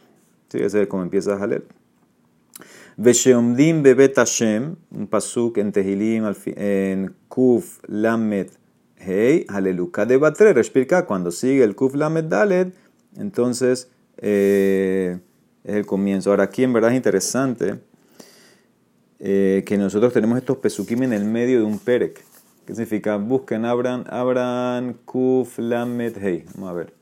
¿Sí? 0.47 0.59
Ese 0.59 0.83
es 0.83 0.87
como 0.87 1.03
empieza 1.03 1.35
Halel. 1.35 1.65
Vesheomdim 3.01 3.81
bebet 3.81 4.17
Hashem, 4.17 4.75
un 4.91 5.07
pasuk 5.07 5.57
en 5.57 5.71
Tehilim, 5.71 6.25
en 6.57 7.15
Kuf 7.29 7.79
Lamet 7.87 8.51
Hei, 8.97 9.45
Haleluka 9.47 10.05
de 10.05 10.17
Batre, 10.17 10.51
Reshpirka, 10.51 11.05
cuando 11.05 11.31
sigue 11.31 11.63
el 11.63 11.75
Kuf 11.75 11.95
Lamet 11.95 12.27
Dalet, 12.27 12.73
entonces 13.15 13.89
eh, 14.17 15.17
es 15.63 15.75
el 15.75 15.85
comienzo. 15.85 16.31
Ahora 16.31 16.43
aquí 16.43 16.65
en 16.65 16.73
verdad 16.73 16.91
es 16.91 16.97
interesante 16.97 17.79
eh, 19.19 19.63
que 19.65 19.77
nosotros 19.77 20.11
tenemos 20.11 20.37
estos 20.37 20.57
pesukim 20.57 21.03
en 21.03 21.13
el 21.13 21.23
medio 21.23 21.59
de 21.59 21.63
un 21.63 21.79
perek. 21.79 22.21
¿Qué 22.65 22.75
significa? 22.75 23.15
Busquen, 23.15 23.63
abran, 23.63 24.03
abran 24.09 24.97
Kuf 25.05 25.57
Lamet 25.57 26.21
Hei. 26.21 26.43
Vamos 26.55 26.69
a 26.69 26.73
ver. 26.73 26.98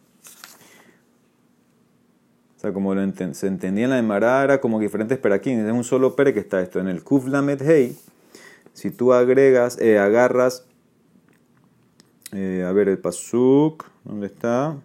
O 2.57 2.59
sea, 2.59 2.73
como 2.73 2.95
se 2.95 3.47
entendía 3.47 3.83
en 3.83 3.91
la 3.91 3.99
Emara, 3.99 4.43
era 4.43 4.59
como 4.59 4.79
diferentes 4.79 5.19
peraquines. 5.19 5.67
Es 5.67 5.71
un 5.71 5.83
solo 5.83 6.15
pere 6.15 6.33
que 6.33 6.39
está 6.39 6.59
esto. 6.59 6.79
En 6.79 6.87
el 6.87 7.03
Kuf 7.03 7.27
Lamed 7.27 7.61
Hei, 7.61 7.95
si 8.73 8.89
tú 8.89 9.13
agregas, 9.13 9.79
eh, 9.79 9.99
agarras, 9.99 10.65
eh, 12.33 12.65
a 12.67 12.71
ver, 12.71 12.89
el 12.89 12.97
Pasuk, 12.97 13.85
¿dónde 14.03 14.25
está? 14.25 14.75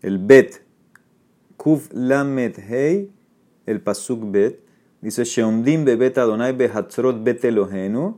El 0.00 0.18
Bet. 0.18 0.62
Kuf 1.58 1.92
Lamed 1.92 2.58
Hei, 2.58 3.10
el 3.66 3.82
Pasuk 3.82 4.30
Bet. 4.30 4.60
Dice, 5.02 5.24
Sheomdim 5.24 5.84
bebet 5.84 6.16
Adonai 6.16 6.54
behatzrot 6.54 7.22
bet 7.22 7.44
Elohenu. 7.44 8.16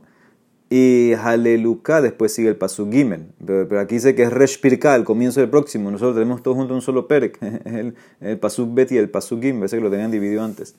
Y 0.69 1.13
Haleluka, 1.13 2.01
después 2.01 2.33
sigue 2.33 2.49
el 2.49 2.57
Pasuk 2.57 2.91
Gimel. 2.91 3.27
Pero, 3.45 3.79
aquí 3.79 3.95
dice 3.95 4.15
que 4.15 4.23
es 4.23 4.33
Reshpirka, 4.33 4.95
el 4.95 5.05
comienzo 5.05 5.39
del 5.39 5.49
próximo. 5.49 5.91
Nosotros 5.91 6.15
tenemos 6.15 6.43
todos 6.43 6.57
juntos 6.57 6.75
un 6.75 6.81
solo 6.81 7.07
Perek, 7.07 7.37
el, 7.65 7.95
el 8.19 8.37
Pasuk 8.37 8.73
Bet 8.73 8.91
y 8.91 8.97
el 8.97 9.09
Pasuk 9.09 9.41
Gimel, 9.41 9.59
parece 9.59 9.77
que 9.77 9.83
lo 9.83 9.89
tenían 9.89 10.11
dividido 10.11 10.43
antes. 10.43 10.75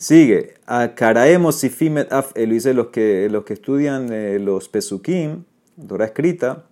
Sigue, 0.00 0.54
a 0.64 0.94
Karaemos 0.94 1.56
Sifimet 1.56 2.10
Af, 2.10 2.32
él 2.34 2.52
dice 2.52 2.72
los 2.72 2.86
que, 2.86 3.28
los 3.30 3.44
que 3.44 3.52
estudian 3.52 4.10
eh, 4.10 4.38
los 4.38 4.70
Pesukim, 4.70 5.44
Torah 5.86 6.06
escrita, 6.06 6.64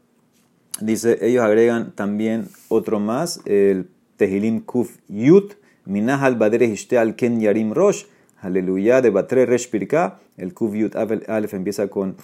dice, 0.81 1.19
ellos 1.21 1.45
agregan 1.45 1.93
también 1.93 2.49
otro 2.69 3.01
más, 3.01 3.43
el 3.45 3.91
Tehilim 4.17 4.63
Kuf 4.63 4.97
Yut, 5.09 5.57
Minah 5.85 6.25
al 6.25 6.37
Badre 6.37 6.75
al 6.99 7.17
Ken 7.17 7.39
Yarim 7.39 7.75
Rosh, 7.75 8.05
Aleluya 8.41 9.01
de 9.03 9.11
Batre 9.11 9.47
Resh 9.47 9.69
Pirka. 9.69 10.21
El 10.37 10.55
Kuvyut 10.55 10.95
Aleph 10.95 11.55
empieza 11.55 11.89
con 11.89 12.17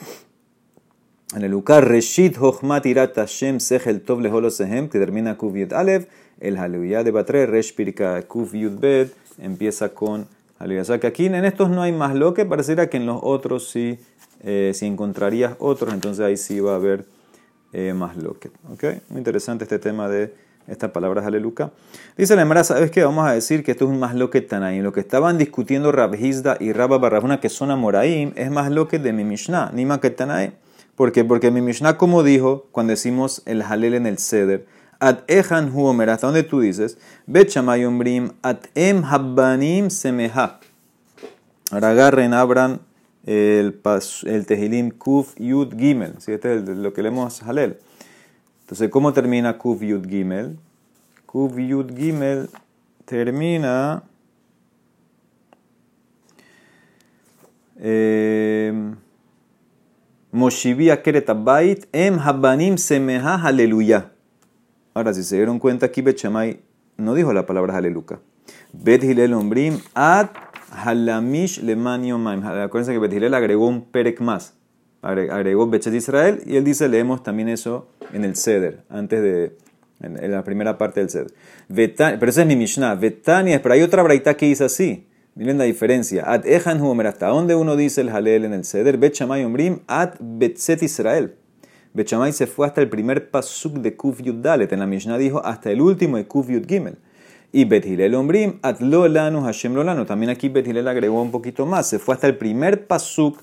Aleluya. 1.35 1.81
Reshit 1.81 2.37
Hochmat 2.39 2.87
Irat 2.87 3.17
Hashem 3.17 3.59
Sechel 3.59 4.01
Tov 4.01 4.21
Leholosehem, 4.21 4.89
que 4.89 4.99
termina 4.99 5.37
Kuvyut 5.37 5.73
Aleph. 5.73 6.07
El 6.41 6.59
Aleluya 6.59 7.03
de 7.03 7.11
Batre 7.11 7.47
Resh 7.47 7.75
Pirka. 7.75 8.23
Kuvyut 8.23 8.79
Bet 8.81 9.13
empieza 9.39 9.89
con 9.89 10.27
Aleluya. 10.59 10.83
O 10.83 10.85
sea 10.85 11.01
que 11.01 11.09
aquí 11.09 11.27
en 11.27 11.45
estos 11.45 11.69
no 11.71 11.83
hay 11.83 11.93
más 11.93 12.15
lo 12.15 12.33
que 12.33 12.45
pareciera 12.45 12.89
que 12.89 12.99
en 12.99 13.07
los 13.07 13.19
otros 13.23 13.69
sí, 13.69 13.99
eh, 14.45 14.71
si 14.75 14.87
encontrarías 14.87 15.57
otros, 15.59 15.93
entonces 15.93 16.25
ahí 16.25 16.37
sí 16.37 16.61
va 16.61 16.73
a 16.73 16.77
haber 16.77 17.07
eh, 17.73 17.93
más 17.93 18.17
lo 18.17 18.39
que. 18.39 18.51
¿Okay? 18.73 19.01
Muy 19.09 19.19
interesante 19.19 19.65
este 19.65 19.81
tema 19.81 20.09
de 20.09 20.33
estas 20.67 20.91
palabras 20.91 21.27
aleluya. 21.27 21.71
Dice 22.17 22.37
la 22.37 22.43
Emara, 22.43 22.65
¿sabes 22.65 22.91
qué? 22.91 23.05
Vamos 23.05 23.27
a 23.27 23.33
decir 23.33 23.63
que 23.63 23.73
esto 23.73 23.91
es 23.91 23.99
más 23.99 24.15
lo 24.15 24.31
que 24.31 24.41
Tanaim. 24.41 24.83
Lo 24.83 24.93
que 24.93 25.01
estaban 25.01 25.39
discutiendo 25.39 25.93
Rabhizda 25.93 26.57
y 26.61 26.73
Rabba 26.73 26.99
Barrahuna, 26.99 27.41
que 27.41 27.49
son 27.49 27.71
Amoraim, 27.71 28.33
es 28.37 28.51
más 28.51 28.71
lo 28.71 28.89
que 28.89 28.99
de 28.99 29.13
mi 29.13 29.25
Mishnah, 29.25 29.71
ni 29.73 29.85
más 29.85 29.99
que 29.99 30.11
Tanaim. 30.11 30.53
¿Por 30.97 31.13
qué? 31.13 31.25
Porque 31.25 31.51
mi 31.51 31.61
Mishnah, 31.61 31.99
como 31.99 32.23
dijo 32.23 32.69
cuando 32.71 32.93
decimos 32.93 33.43
el 33.47 33.63
Halel 33.63 33.95
en 33.95 34.07
el 34.07 34.19
Seder, 34.19 34.67
At 35.01 35.19
Ehan 35.27 35.75
Huomer, 35.75 36.09
hasta 36.09 36.29
donde 36.29 36.45
tú 36.45 36.61
dices, 36.61 36.99
Bet 37.27 37.55
Umbrim, 37.57 38.33
At 38.43 38.67
Em 38.75 39.05
Habbanim 39.05 39.91
Semeha. 39.91 40.61
Ahora 41.71 41.91
agarren, 41.91 42.33
abran 42.33 42.81
el, 43.27 43.81
el 44.25 44.47
Tehilim 44.47 44.91
Kuf 44.91 45.35
Yud 45.39 45.77
Gimel. 45.77 46.15
¿sí? 46.19 46.33
Este 46.33 46.57
es 46.57 46.69
lo 46.69 46.93
que 46.93 47.03
leemos 47.03 47.43
Halel. 47.43 47.79
Entonces, 48.65 48.89
¿cómo 48.89 49.13
termina 49.13 49.59
Kuf 49.59 49.83
Yud 49.83 50.09
Gimel? 50.09 50.57
Kuf 51.27 51.59
Yud 51.59 51.95
Gimel 51.95 52.49
termina. 53.05 54.03
Eh, 57.77 58.73
Moshivia 60.33 61.03
Keretabait 61.03 61.87
Em 61.93 62.19
Habanim 62.19 62.79
Semeha 62.79 63.35
Aleluya. 63.35 64.13
Ahora, 64.95 65.13
si 65.13 65.25
se 65.25 65.37
dieron 65.37 65.59
cuenta, 65.59 65.85
aquí 65.85 66.01
Bechamay 66.01 66.63
no 66.97 67.15
dijo 67.15 67.35
la 67.35 67.45
palabra 67.45 67.77
Aleluya. 67.77 68.19
Bet 68.73 69.05
Hilel 69.05 69.35
Ombrim 69.35 69.79
Ad 69.93 70.29
Halamish 70.71 71.63
Lemanio 71.63 72.17
Maim. 72.17 72.43
Acuérdense 72.43 72.95
que 72.95 72.99
Bet 72.99 73.13
Hilel 73.13 73.35
agregó 73.35 73.69
un 73.69 73.85
perek 73.85 74.23
más 74.23 74.55
agregó 75.05 75.69
Bechet 75.69 75.95
Israel 75.95 76.43
y 76.47 76.57
él 76.57 76.65
dice, 76.65 76.89
leemos 76.89 77.23
también 77.23 77.49
eso 77.49 77.89
en 78.13 78.25
el 78.25 78.37
Seder, 78.37 78.85
antes 78.89 79.23
de, 79.23 79.57
en, 80.01 80.31
la 80.31 80.45
primera 80.45 80.79
parte 80.79 81.01
del 81.01 81.11
Seder. 81.11 81.33
pero 81.69 82.31
esa 82.31 82.43
es 82.43 82.47
mi 82.47 82.57
Mishnah, 82.57 82.95
Betania, 82.95 83.61
pero 83.63 83.75
hay 83.75 83.83
otra 83.83 84.03
braita 84.03 84.35
que 84.35 84.47
dice 84.47 84.65
así, 84.65 85.07
miren 85.35 85.59
la 85.59 85.65
diferencia, 85.65 86.25
Ad 86.27 86.47
Ejan 86.47 86.81
Humer, 86.81 87.07
hasta 87.07 87.29
dónde 87.29 87.55
uno 87.55 87.77
dice 87.77 88.01
el 88.01 88.09
Halel 88.09 88.45
en 88.45 88.53
el 88.53 88.65
Seder, 88.65 88.97
Bet 88.99 89.15
Shamay 89.15 89.45
Omrim, 89.45 89.81
Ad 89.87 90.15
Betzet 90.21 90.83
Israel. 90.83 91.35
Bet 91.93 92.09
se 92.09 92.49
fue 92.49 92.67
hasta 92.67 92.81
el 92.81 92.89
primer 92.89 93.31
pasuk 93.31 93.75
de 93.75 93.95
Kuf 93.95 94.21
Yud 94.21 94.43
Dalet, 94.43 94.73
en 94.73 94.81
la 94.81 94.87
Mishnah 94.87 95.17
dijo 95.17 95.45
hasta 95.45 95.71
el 95.71 95.81
último 95.81 96.17
de 96.17 96.27
Kuf 96.27 96.49
Yud 96.49 96.67
Gimel. 96.67 96.97
Y 97.53 97.67
Bet 97.67 97.87
Hilel 97.87 98.17
Ombrim, 98.17 98.59
Ad 98.63 98.81
Lo 98.81 99.07
Lanu 99.07 99.43
Hashem 99.43 99.75
Lolanu. 99.75 100.05
También 100.05 100.31
aquí 100.31 100.49
Bet 100.49 100.67
Hilel 100.67 100.89
agregó 100.89 101.23
un 101.23 101.31
poquito 101.31 101.67
más, 101.67 101.89
se 101.89 102.01
fue 102.01 102.15
hasta 102.15 102.27
el 102.27 102.37
primer 102.37 102.89
pasuk 102.89 103.39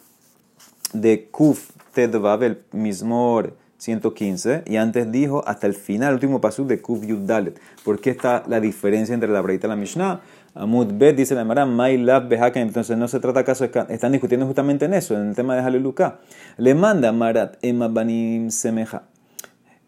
de 0.93 1.29
Kuf 1.29 1.71
Tedvav, 1.93 2.43
el 2.43 2.63
Mismor 2.71 3.55
115, 3.77 4.63
y 4.67 4.75
antes 4.75 5.11
dijo 5.11 5.43
hasta 5.47 5.67
el 5.67 5.73
final, 5.73 6.09
el 6.09 6.13
último 6.15 6.41
paso 6.41 6.63
de 6.63 6.81
Kuf 6.81 7.05
Yud 7.05 7.25
Dalet. 7.25 7.59
¿Por 7.83 7.99
qué 7.99 8.11
está 8.11 8.43
la 8.47 8.59
diferencia 8.59 9.13
entre 9.13 9.29
la 9.29 9.41
Breita 9.41 9.67
y 9.67 9.69
la 9.69 9.75
Mishnah? 9.75 10.21
Amud 10.53 10.87
Bet 10.93 11.15
dice 11.15 11.33
la 11.33 11.45
Mara, 11.45 11.65
Mai 11.65 11.97
Lab 11.97 12.27
Behakem. 12.27 12.67
Entonces 12.67 12.97
no 12.97 13.07
se 13.07 13.19
trata 13.19 13.39
acaso, 13.39 13.65
están 13.65 14.11
discutiendo 14.11 14.45
justamente 14.45 14.85
en 14.85 14.93
eso, 14.93 15.15
en 15.15 15.29
el 15.29 15.35
tema 15.35 15.55
de 15.55 15.61
Haleluka. 15.61 16.19
Le 16.57 16.75
manda 16.75 17.11
Marat 17.11 17.57
Emabanim 17.61 18.51
Semeja. 18.51 19.03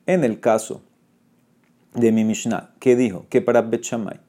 En 0.05 0.23
el 0.23 0.39
caso 0.39 0.81
de 1.93 2.11
mi 2.11 2.23
Mishnah, 2.23 2.71
¿qué 2.79 2.95
dijo? 2.95 3.25
Que 3.29 3.41
para 3.41 3.61
Bet 3.61 3.83
Shammai, 3.83 4.19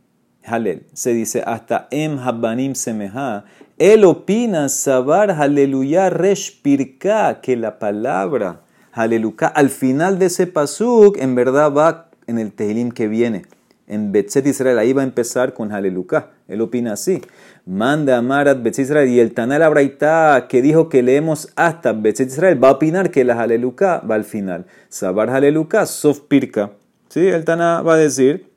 Halel, 0.44 0.86
se 0.92 1.14
dice 1.14 1.42
hasta 1.46 1.88
Em 1.90 2.18
Habanim 2.18 2.74
Semeja 2.74 3.44
él 3.78 4.04
opina, 4.04 4.68
Sabar 4.68 5.30
Aleluya 5.30 6.10
Reshpirka, 6.10 7.40
que 7.40 7.56
la 7.56 7.78
palabra 7.78 8.60
Aleluya 8.92 9.48
al 9.48 9.70
final 9.70 10.18
de 10.18 10.26
ese 10.26 10.46
pasuk 10.46 11.16
en 11.18 11.34
verdad 11.34 11.72
va 11.72 12.10
en 12.26 12.38
el 12.38 12.52
Tehilim 12.52 12.92
que 12.92 13.08
viene. 13.08 13.46
En 13.86 14.12
Betzet 14.12 14.46
Israel, 14.46 14.78
ahí 14.78 14.92
va 14.92 15.02
a 15.02 15.04
empezar 15.04 15.52
con 15.52 15.72
Aleluya. 15.72 16.28
Él 16.48 16.60
opina 16.60 16.92
así. 16.92 17.20
Manda 17.66 18.16
Amarat 18.18 18.62
Bet 18.62 18.78
Israel. 18.78 19.08
Y 19.08 19.20
el 19.20 19.34
Tanal 19.34 19.62
Abraita 19.62 20.46
que 20.48 20.62
dijo 20.62 20.88
que 20.88 21.02
leemos 21.02 21.50
hasta 21.56 21.92
Bet 21.92 22.20
Israel 22.20 22.62
va 22.62 22.68
a 22.68 22.72
opinar 22.72 23.10
que 23.10 23.24
la 23.24 23.40
Haleluka 23.40 24.00
va 24.08 24.14
al 24.14 24.24
final. 24.24 24.66
Sabar 24.88 25.28
Haleluka, 25.30 25.84
Sof 25.86 26.20
Pirka. 26.20 26.70
¿Sí? 27.08 27.26
El 27.26 27.44
Tana 27.44 27.82
va 27.82 27.94
a 27.94 27.98
decir 27.98 28.53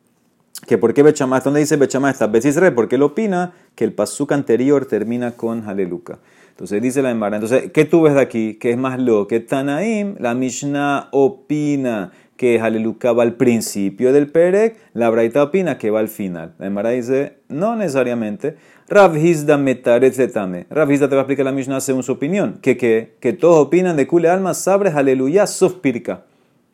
que 0.66 0.78
por 0.78 0.94
qué 0.94 1.04
Bechamá, 1.04 1.40
¿dónde 1.40 1.60
dice 1.60 1.78
Bechamá 1.78 2.10
está 2.10 2.28
Bet 2.28 2.46
Israel? 2.46 2.74
Porque 2.74 2.96
él 2.96 3.04
opina 3.04 3.54
que 3.76 3.84
el 3.84 3.94
pasuk 3.94 4.32
anterior 4.32 4.86
termina 4.86 5.32
con 5.32 5.68
Haleluka. 5.68 6.20
Entonces 6.50 6.82
dice 6.82 7.04
la 7.04 7.12
Emara. 7.12 7.38
Entonces, 7.38 7.72
¿qué 7.72 7.86
tú 7.86 8.02
ves 8.02 8.16
de 8.16 8.22
aquí? 8.22 8.56
Que 8.56 8.72
es 8.72 8.78
más 8.78 9.00
lo 9.00 9.28
que 9.28 9.40
Tanaim, 9.40 10.16
la 10.20 10.34
Mishnah 10.34 11.10
opina 11.12 12.12
que 12.36 12.60
Haleluka 12.60 13.14
va 13.14 13.24
al 13.24 13.36
principio 13.36 14.14
del 14.14 14.32
Perek, 14.32 14.78
la 14.94 15.10
Braita 15.10 15.44
opina 15.44 15.78
que 15.78 15.92
va 15.92 16.00
al 16.00 16.08
final. 16.08 16.54
La 16.58 16.68
Emara 16.68 16.90
dice, 16.92 17.38
no 17.48 17.76
necesariamente. 17.76 18.58
Rav 18.90 19.18
Hizda 19.18 19.58
metaretzetame. 19.58 20.66
Rav 20.70 20.88
te 20.88 21.08
va 21.08 21.18
a 21.18 21.20
explicar 21.20 21.46
la 21.46 21.52
Mishnah 21.52 21.82
según 21.82 22.04
su 22.04 22.14
opinión. 22.14 22.60
Que, 22.62 22.78
que, 22.78 23.16
que 23.20 23.34
todos 23.34 23.58
opinan 23.66 23.98
de 23.98 24.08
Kule 24.08 24.30
Alma, 24.30 24.54
sabre 24.54 24.92
Haleluya, 24.92 25.46
Sofpirka. 25.46 26.26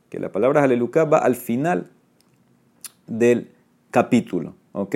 Que 0.09 0.19
la 0.19 0.31
palabra 0.31 0.63
Haleluka 0.63 1.05
va 1.05 1.17
al 1.17 1.35
final 1.35 1.89
del 3.07 3.52
capítulo. 3.93 4.55
¿Ok? 4.73 4.95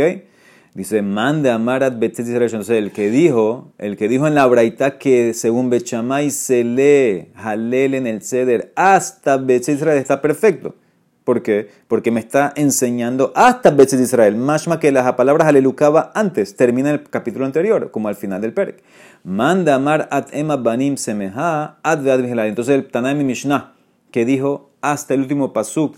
Dice, 0.73 1.01
mande 1.01 1.49
Amarat 1.49 1.95
el 2.03 2.91
que 2.91 3.09
dijo, 3.09 3.71
el 3.77 3.97
que 3.97 4.07
dijo 4.07 4.27
en 4.27 4.35
la 4.35 4.45
Braita 4.45 4.99
que 4.99 5.33
según 5.33 5.71
Bechamay 5.71 6.29
se 6.29 6.63
lee 6.63 7.31
Halel 7.33 7.95
en 7.95 8.05
el 8.05 8.21
Ceder 8.21 8.73
hasta 8.75 9.37
Betzet 9.37 9.77
Israel 9.77 9.97
está 9.97 10.21
perfecto. 10.21 10.75
¿Por 11.23 11.41
qué? 11.41 11.67
Porque 11.87 12.11
me 12.11 12.19
está 12.19 12.53
enseñando 12.55 13.33
hasta 13.35 13.71
Betzet 13.71 13.99
Israel. 13.99 14.35
Mashma 14.35 14.79
que 14.79 14.91
las 14.91 15.11
palabras 15.13 15.47
Halelucaba 15.47 16.11
antes, 16.13 16.55
termina 16.55 16.91
el 16.91 17.01
capítulo 17.09 17.45
anterior, 17.45 17.89
como 17.89 18.07
al 18.07 18.15
final 18.15 18.41
del 18.41 18.53
Perek. 18.53 18.83
Manda 19.23 19.73
Amar 19.73 20.07
at 20.11 20.27
Ema 20.31 20.57
Banim 20.57 20.95
Semeha 20.95 21.79
ad 21.81 22.07
Entonces, 22.07 22.75
el 22.75 22.87
Tanaim 22.87 23.25
Mishnah, 23.25 23.73
que 24.11 24.25
dijo 24.25 24.69
hasta 24.81 25.15
el 25.15 25.21
último 25.21 25.53
pasuk, 25.53 25.95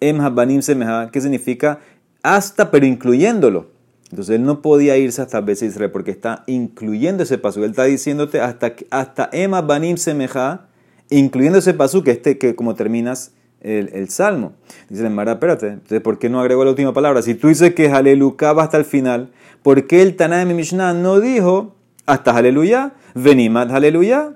Ema 0.00 0.30
Banim 0.30 0.62
Semeha, 0.62 1.10
¿qué 1.12 1.20
significa? 1.20 1.80
Hasta, 2.24 2.70
pero 2.70 2.86
incluyéndolo. 2.86 3.66
Entonces 4.10 4.36
él 4.36 4.44
no 4.44 4.62
podía 4.62 4.96
irse 4.96 5.20
hasta 5.20 5.42
Beth 5.42 5.60
Israel 5.60 5.90
porque 5.90 6.10
está 6.10 6.42
incluyendo 6.46 7.22
ese 7.22 7.36
paso. 7.36 7.62
Él 7.62 7.70
está 7.70 7.84
diciéndote 7.84 8.40
hasta, 8.40 8.74
hasta 8.90 9.28
Emma 9.30 9.60
Banim 9.60 9.98
Semeja, 9.98 10.66
incluyendo 11.10 11.58
ese 11.58 11.74
paso 11.74 12.02
que 12.02 12.12
este 12.12 12.38
que 12.38 12.54
como 12.54 12.74
terminas 12.74 13.32
el, 13.60 13.90
el 13.92 14.08
salmo. 14.08 14.54
Dice 14.88 15.08
Mara, 15.10 15.32
espérate, 15.32 15.68
entonces 15.68 16.00
¿por 16.00 16.18
qué 16.18 16.30
no 16.30 16.40
agregó 16.40 16.64
la 16.64 16.70
última 16.70 16.94
palabra? 16.94 17.20
Si 17.20 17.34
tú 17.34 17.48
dices 17.48 17.74
que 17.74 17.90
Aleluya 17.90 18.54
va 18.54 18.62
hasta 18.62 18.78
el 18.78 18.86
final, 18.86 19.30
¿por 19.62 19.86
qué 19.86 20.00
el 20.00 20.16
Taná 20.16 20.46
Mishnah 20.46 20.94
no 20.94 21.20
dijo 21.20 21.74
hasta 22.06 22.34
Aleluya? 22.34 22.94
Venimat 23.14 23.70
Aleluya. 23.70 24.34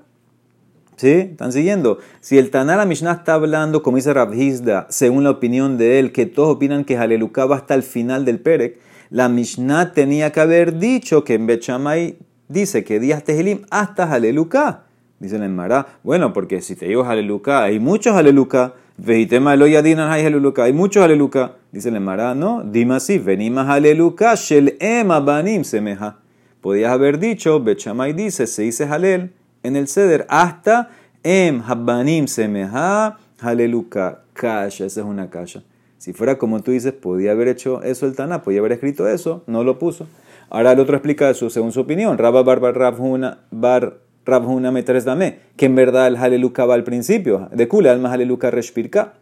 ¿Sí? 0.98 1.10
¿Están 1.10 1.52
siguiendo? 1.52 2.00
Si 2.20 2.38
el 2.38 2.50
Taná 2.50 2.76
la 2.76 2.84
Mishnah 2.84 3.12
está 3.12 3.34
hablando, 3.34 3.84
como 3.84 3.98
dice 3.98 4.12
Rabhizda, 4.12 4.88
según 4.90 5.22
la 5.22 5.30
opinión 5.30 5.78
de 5.78 6.00
él, 6.00 6.10
que 6.10 6.26
todos 6.26 6.56
opinan 6.56 6.84
que 6.84 6.96
Aleluya 6.96 7.44
va 7.44 7.54
hasta 7.54 7.76
el 7.76 7.84
final 7.84 8.24
del 8.24 8.40
Perek, 8.40 8.80
la 9.08 9.28
Mishnah 9.28 9.92
tenía 9.92 10.32
que 10.32 10.40
haber 10.40 10.80
dicho 10.80 11.22
que 11.22 11.34
en 11.34 11.46
Bechamay 11.46 12.18
dice 12.48 12.82
que 12.82 12.98
días 12.98 13.22
Tehilim 13.22 13.60
hasta 13.70 14.12
Haleluka. 14.12 14.86
Dice 15.20 15.36
el 15.36 15.48
Mará, 15.50 15.86
bueno, 16.02 16.32
porque 16.32 16.60
si 16.62 16.74
te 16.74 16.86
digo 16.86 17.04
Haleluka, 17.04 17.62
hay 17.62 17.78
muchos 17.78 18.16
Haleluka. 18.16 18.74
Vejitema 18.96 19.54
Eloyadinan 19.54 20.10
hay 20.10 20.26
Haleluka, 20.26 20.64
hay 20.64 20.72
muchos 20.72 21.04
Haleluka. 21.04 21.52
Dice 21.70 21.90
el 21.90 22.00
Mará, 22.00 22.34
no, 22.34 22.64
dime 22.64 22.96
así, 22.96 23.18
venimos 23.18 23.68
Haleluka, 23.68 24.34
Shel 24.34 24.76
Ema 24.80 25.20
Banim 25.20 25.62
Semeja. 25.62 26.18
Podías 26.60 26.90
haber 26.90 27.20
dicho, 27.20 27.60
Bechamay 27.60 28.14
dice, 28.14 28.48
se 28.48 28.62
dice 28.62 28.82
Halel 28.84 29.37
en 29.68 29.76
el 29.76 29.86
Ceder 29.86 30.26
hasta 30.28 30.90
Em 31.22 31.62
Habanim 31.64 32.26
Semeja 32.26 33.18
Haleluka. 33.40 34.22
Kasha, 34.32 34.86
esa 34.86 35.00
es 35.00 35.06
una 35.06 35.30
kasha. 35.30 35.62
Si 35.98 36.12
fuera 36.12 36.38
como 36.38 36.60
tú 36.60 36.70
dices, 36.70 36.92
podía 36.92 37.32
haber 37.32 37.48
hecho 37.48 37.82
eso 37.82 38.06
el 38.06 38.14
Taná, 38.14 38.42
podía 38.42 38.60
haber 38.60 38.72
escrito 38.72 39.08
eso, 39.08 39.42
no 39.46 39.64
lo 39.64 39.78
puso. 39.78 40.06
Ahora 40.48 40.72
el 40.72 40.80
otro 40.80 40.96
explica 40.96 41.28
eso 41.28 41.50
según 41.50 41.72
su 41.72 41.80
opinión. 41.80 42.18
Rabba 42.18 42.42
Barba 42.42 42.72
Rabhuna 42.72 43.38
Bar 43.50 43.98
Rabhuna 44.24 44.70
Metres 44.70 45.04
Dame, 45.04 45.38
que 45.56 45.66
en 45.66 45.74
verdad 45.74 46.06
el 46.06 46.16
Haleluka 46.16 46.66
va 46.66 46.74
al 46.74 46.84
principio, 46.84 47.48
de 47.52 47.68
Kula, 47.68 47.92
alma 47.92 48.12
Haleluka 48.12 48.50
Reshpirka. 48.50 49.14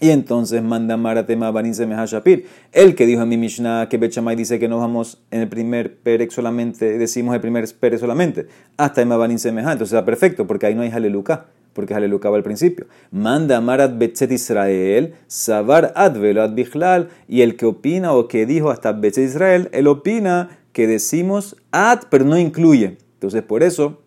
Y 0.00 0.10
entonces 0.10 0.62
manda 0.62 0.96
Maratema 0.96 1.50
Banin 1.50 1.72
Shapir. 1.72 2.46
El 2.72 2.94
que 2.94 3.06
dijo 3.06 3.22
en 3.22 3.28
mi 3.28 3.38
Mishnah 3.38 3.88
que 3.88 3.96
Bechamay 3.96 4.36
dice 4.36 4.58
que 4.58 4.68
no 4.68 4.78
vamos 4.78 5.22
en 5.30 5.40
el 5.40 5.48
primer 5.48 5.96
Perek 5.96 6.30
solamente, 6.30 6.98
decimos 6.98 7.34
el 7.34 7.40
primer 7.40 7.66
Perek 7.66 7.98
solamente, 7.98 8.46
hasta 8.76 9.00
Ema 9.00 9.16
Banin 9.16 9.38
Semeja. 9.38 9.72
Entonces 9.72 9.94
está 9.94 10.04
perfecto, 10.04 10.46
porque 10.46 10.66
ahí 10.66 10.74
no 10.74 10.82
hay 10.82 10.90
Haleluka 10.90 11.46
porque 11.76 11.92
Haleluka 11.92 12.30
va 12.30 12.38
al 12.38 12.42
principio. 12.42 12.86
Manda 13.10 13.60
Marat 13.60 13.98
Betzet 13.98 14.32
Israel, 14.32 15.14
Sabar 15.26 15.92
Ad 15.94 16.18
Velad 16.18 16.54
Bichlal, 16.54 17.10
y 17.28 17.42
el 17.42 17.56
que 17.56 17.66
opina 17.66 18.14
o 18.14 18.28
que 18.28 18.46
dijo 18.46 18.70
hasta 18.70 18.92
Betzet 18.92 19.26
Israel, 19.26 19.68
él 19.72 19.86
opina 19.86 20.58
que 20.72 20.86
decimos 20.86 21.54
Ad, 21.72 22.04
pero 22.10 22.24
no 22.24 22.38
incluye. 22.38 22.96
Entonces, 23.14 23.42
por 23.42 23.62
eso, 23.62 24.00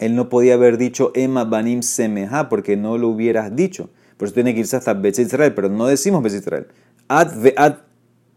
él 0.00 0.16
no 0.16 0.28
podía 0.28 0.54
haber 0.54 0.76
dicho 0.76 1.12
Ema 1.14 1.44
Banim 1.44 1.82
Semeja, 1.82 2.48
porque 2.48 2.76
no 2.76 2.98
lo 2.98 3.08
hubieras 3.08 3.54
dicho. 3.54 3.88
Por 4.22 4.28
eso 4.28 4.34
tiene 4.34 4.54
que 4.54 4.60
irse 4.60 4.76
hasta 4.76 4.94
Betzet 4.94 5.26
Israel, 5.26 5.52
pero 5.52 5.68
no 5.68 5.84
decimos 5.88 6.22
Betzet 6.22 6.42
Israel. 6.42 6.66
Ad, 7.08 7.44
ad 7.56 7.78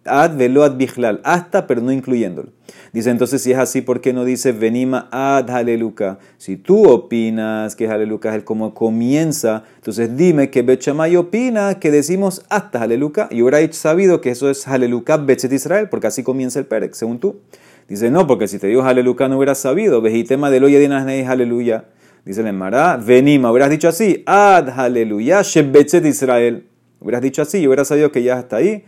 ad 0.04 0.36
velo 0.36 0.64
ad 0.64 0.78
bichlal, 0.78 1.22
hasta 1.24 1.68
pero 1.68 1.80
no 1.82 1.92
incluyéndolo. 1.92 2.50
Dice 2.92 3.12
entonces, 3.12 3.44
si 3.44 3.52
es 3.52 3.60
así, 3.60 3.82
¿por 3.82 4.02
qué 4.02 4.12
no 4.12 4.26
dice 4.26 4.52
venima 4.52 5.08
ad 5.12 5.48
haleluka? 5.52 6.18
Si 6.40 6.58
tú 6.58 6.90
opinas 6.90 7.76
que 7.76 7.88
haleluka 7.88 8.30
es 8.30 8.36
el 8.38 8.44
como 8.44 8.74
comienza, 8.74 9.64
entonces 9.76 10.18
dime 10.18 10.50
que 10.50 10.64
Bechamay 10.64 11.18
opina 11.18 11.80
que 11.80 11.92
decimos 11.92 12.42
hasta 12.50 12.82
haleluka. 12.82 13.28
Y 13.30 13.44
hubiera 13.44 13.72
sabido 13.72 14.22
que 14.22 14.32
eso 14.32 14.50
es 14.50 14.68
haleluka 14.68 15.18
bechet 15.18 15.54
Israel, 15.54 15.90
porque 15.90 16.08
así 16.08 16.24
comienza 16.24 16.58
el 16.58 16.66
perek, 16.66 16.96
según 16.96 17.20
tú. 17.20 17.42
Dice, 17.88 18.10
no, 18.10 18.26
porque 18.26 18.48
si 18.48 18.58
te 18.58 18.66
digo 18.66 18.82
haleluka 18.82 19.28
no 19.28 19.38
hubieras 19.38 19.60
sabido. 19.60 20.02
Vejitema 20.02 20.50
de 20.50 20.62
loya 20.62 20.80
dinasnei 20.80 21.26
aleluya. 21.26 21.86
Dice 22.26 22.42
el 22.42 22.48
Emara, 22.48 22.98
venima, 22.98 23.52
hubieras 23.52 23.70
dicho 23.70 23.88
así, 23.88 24.24
ad 24.26 24.70
haleluya, 24.70 25.44
shebechet 25.44 26.06
Israel. 26.06 26.66
Hubieras 27.00 27.22
dicho 27.22 27.44
así, 27.44 27.60
y 27.60 27.68
hubieras 27.68 27.88
sabido 27.88 28.12
que 28.12 28.24
ya 28.24 28.40
está 28.40 28.58
ahí 28.58 28.84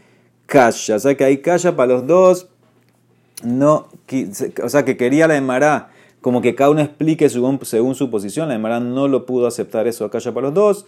kasha. 0.47 0.95
O 0.95 0.99
sea 0.99 1.15
que 1.15 1.23
hay 1.23 1.37
kasha 1.37 1.75
para 1.75 1.93
los 1.93 2.07
dos. 2.07 2.49
No, 3.43 3.87
o 4.63 4.69
sea 4.69 4.83
que 4.83 4.97
quería 4.97 5.27
la 5.27 5.37
Emara 5.37 5.89
como 6.21 6.41
que 6.41 6.55
cada 6.55 6.71
uno 6.71 6.81
explique 6.81 7.29
según, 7.29 7.59
según 7.63 7.93
su 7.93 8.09
posición. 8.09 8.49
La 8.49 8.55
Emara 8.55 8.79
no 8.79 9.07
lo 9.07 9.27
pudo 9.27 9.45
aceptar 9.45 9.85
eso 9.85 10.09
kasha 10.09 10.33
para 10.33 10.47
los 10.47 10.55
dos. 10.55 10.85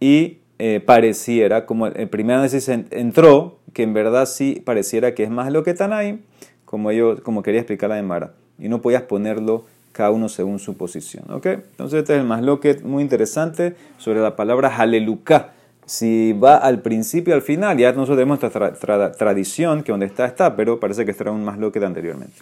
Y 0.00 0.38
eh, 0.58 0.80
pareciera, 0.80 1.66
como 1.66 1.88
el 1.88 2.08
primer 2.08 2.36
análisis 2.36 2.68
entró, 2.68 3.58
que 3.74 3.82
en 3.82 3.92
verdad 3.92 4.26
sí 4.26 4.62
pareciera 4.64 5.14
que 5.14 5.24
es 5.24 5.30
más 5.30 5.52
lo 5.52 5.62
que 5.62 5.74
ahí, 5.78 6.24
como, 6.64 6.90
yo, 6.92 7.22
como 7.22 7.42
quería 7.42 7.60
explicar 7.60 7.90
la 7.90 7.98
Emara. 7.98 8.32
Y 8.58 8.68
no 8.68 8.80
podías 8.80 9.02
ponerlo 9.02 9.64
cada 9.92 10.10
uno 10.10 10.28
según 10.28 10.58
su 10.58 10.76
posición. 10.76 11.24
¿ok? 11.30 11.46
Entonces 11.46 12.00
este 12.00 12.14
es 12.14 12.20
el 12.20 12.26
más 12.26 12.42
lo 12.42 12.60
que 12.60 12.80
muy 12.82 13.02
interesante 13.02 13.76
sobre 13.98 14.20
la 14.20 14.34
palabra 14.36 14.74
haleluká 14.76 15.52
si 15.84 16.32
va 16.32 16.56
al 16.56 16.80
principio 16.80 17.34
al 17.34 17.42
final, 17.42 17.76
ya 17.76 17.92
nosotros 17.92 18.16
tenemos 18.16 18.42
esta 18.42 19.12
tradición 19.12 19.82
que 19.82 19.92
donde 19.92 20.06
está, 20.06 20.26
está, 20.26 20.56
pero 20.56 20.78
parece 20.78 21.04
que 21.04 21.12
más 21.24 21.58
lo 21.58 21.72
que 21.72 21.80
de 21.80 21.86
anteriormente. 21.86 22.34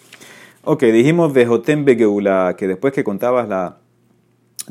Ok, 0.63 0.83
dijimos 0.83 1.33
Vejotem 1.33 1.83
Begeula, 1.83 2.55
que 2.57 2.67
después 2.67 2.93
que 2.93 3.03
contabas 3.03 3.49
la, 3.49 3.77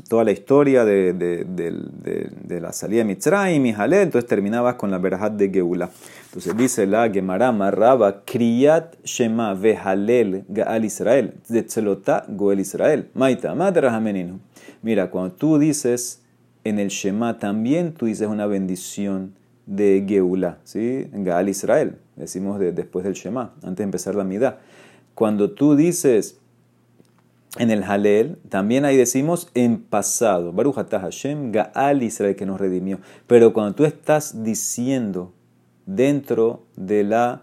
toda 0.09 0.25
la 0.25 0.31
historia 0.31 0.85
de, 0.85 1.13
de, 1.13 1.45
de, 1.45 2.61
la 2.61 2.73
salida 2.73 2.99
de 2.99 3.05
Mitzrayim 3.05 3.67
y 3.67 3.73
Halel, 3.73 4.03
entonces 4.03 4.29
terminabas 4.29 4.77
con 4.77 4.91
la 4.91 4.99
verajat 4.99 5.33
de 5.33 5.51
Geula. 5.51 5.91
Entonces 6.27 6.57
dice 6.57 6.87
la 6.87 7.11
Gemara 7.11 7.53
Marraba, 7.53 8.25
Kriyat 8.25 8.97
Shema 9.05 9.55
Vehalel 9.55 10.45
Gaal 10.49 10.85
Israel, 10.85 11.35
de 11.49 11.63
Tzelotá 11.63 12.25
Goel 12.29 12.61
Israel, 12.61 13.11
Maita 13.15 13.55
Mira, 14.83 15.11
cuando 15.11 15.35
tú 15.35 15.59
dices 15.59 16.23
en 16.65 16.79
el 16.79 16.89
Shema 16.89 17.39
también 17.39 17.93
tú 17.93 18.07
dices 18.07 18.29
una 18.29 18.47
bendición 18.47 19.35
de 19.67 20.05
Geula, 20.07 20.59
¿sí? 20.65 21.09
Gaal 21.13 21.49
Israel, 21.49 21.97
decimos 22.17 22.59
después 22.59 23.05
del 23.05 23.15
Shema, 23.15 23.55
antes 23.63 23.79
de 23.79 23.85
empezar 23.85 24.15
la 24.15 24.25
Midah. 24.25 24.59
Cuando 25.15 25.51
tú 25.51 25.77
dices 25.77 26.40
en 27.59 27.71
el 27.71 27.83
Halel, 27.83 28.39
también 28.49 28.85
ahí 28.85 28.97
decimos 28.97 29.51
en 29.55 29.83
pasado, 29.83 30.53
Baruch 30.53 30.77
Hashem, 30.77 31.53
Gaal 31.53 32.03
Israel, 32.03 32.37
que 32.37 32.47
nos 32.47 32.61
redimió. 32.61 33.01
Pero 33.27 33.53
cuando 33.53 33.75
tú 33.75 33.85
estás 33.85 34.45
diciendo 34.45 35.33
dentro 35.87 36.65
de 36.77 37.03
la 37.05 37.43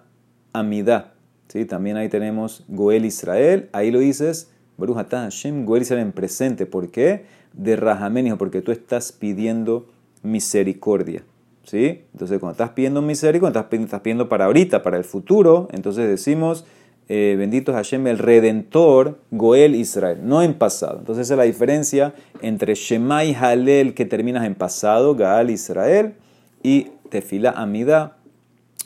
Amidah, 0.53 1.13
¿sí? 1.49 1.65
también 1.65 1.97
ahí 1.97 2.09
tenemos 2.09 2.63
Goel 2.67 3.05
Israel, 3.05 3.69
ahí 3.73 3.91
lo 3.91 3.99
dices, 3.99 4.49
Baruch 4.77 5.09
Hashem, 5.09 5.65
Goel 5.65 5.81
Israel 5.81 6.01
en 6.01 6.11
presente. 6.13 6.65
¿Por 6.65 6.89
qué? 6.89 7.25
de 7.57 7.75
Rahamenijo, 7.75 8.37
porque 8.37 8.61
tú 8.61 8.71
estás 8.71 9.11
pidiendo 9.11 9.87
misericordia. 10.23 11.23
¿Sí? 11.63 12.03
Entonces, 12.13 12.39
cuando 12.39 12.53
estás 12.53 12.69
pidiendo 12.69 13.01
misericordia, 13.01 13.59
estás 13.59 13.99
pidiendo, 13.99 14.29
para 14.29 14.45
ahorita, 14.45 14.83
para 14.83 14.95
el 14.95 15.03
futuro, 15.03 15.67
entonces 15.73 16.07
decimos 16.07 16.65
eh, 17.09 17.35
bendito 17.37 17.73
Hashem, 17.73 18.07
el 18.07 18.17
redentor, 18.17 19.19
Goel 19.31 19.75
Israel, 19.75 20.19
no 20.23 20.41
en 20.41 20.53
pasado. 20.53 20.99
Entonces 20.99 21.27
esa 21.27 21.35
es 21.35 21.37
la 21.37 21.43
diferencia 21.43 22.13
entre 22.41 22.75
Shemai 22.75 23.33
Halel, 23.33 23.93
que 23.93 24.05
terminas 24.05 24.45
en 24.45 24.55
pasado, 24.55 25.15
Gaal 25.15 25.49
Israel, 25.49 26.15
y 26.63 26.91
Tefila 27.09 27.51
Amida, 27.51 28.17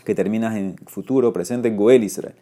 que 0.06 0.14
terminas 0.14 0.56
en 0.56 0.76
futuro, 0.86 1.34
presente, 1.34 1.72
Goel 1.72 2.04
Israel. 2.04 2.36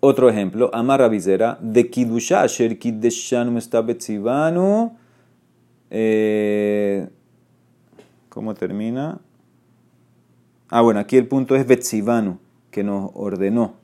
Otro 0.00 0.30
ejemplo, 0.30 0.70
Amar 0.72 1.08
Vizera, 1.10 1.58
de 1.60 1.90
Kidusha 1.90 2.42
Asher 2.42 2.78
Kiddeshanu 2.78 3.50
Mestabetzivanu. 3.52 4.96
Eh, 5.90 7.06
¿Cómo 8.30 8.54
termina? 8.54 9.20
Ah, 10.70 10.80
bueno, 10.80 11.00
aquí 11.00 11.16
el 11.16 11.26
punto 11.26 11.54
es 11.54 11.66
Betzivanu, 11.66 12.38
que 12.70 12.82
nos 12.82 13.10
ordenó. 13.14 13.79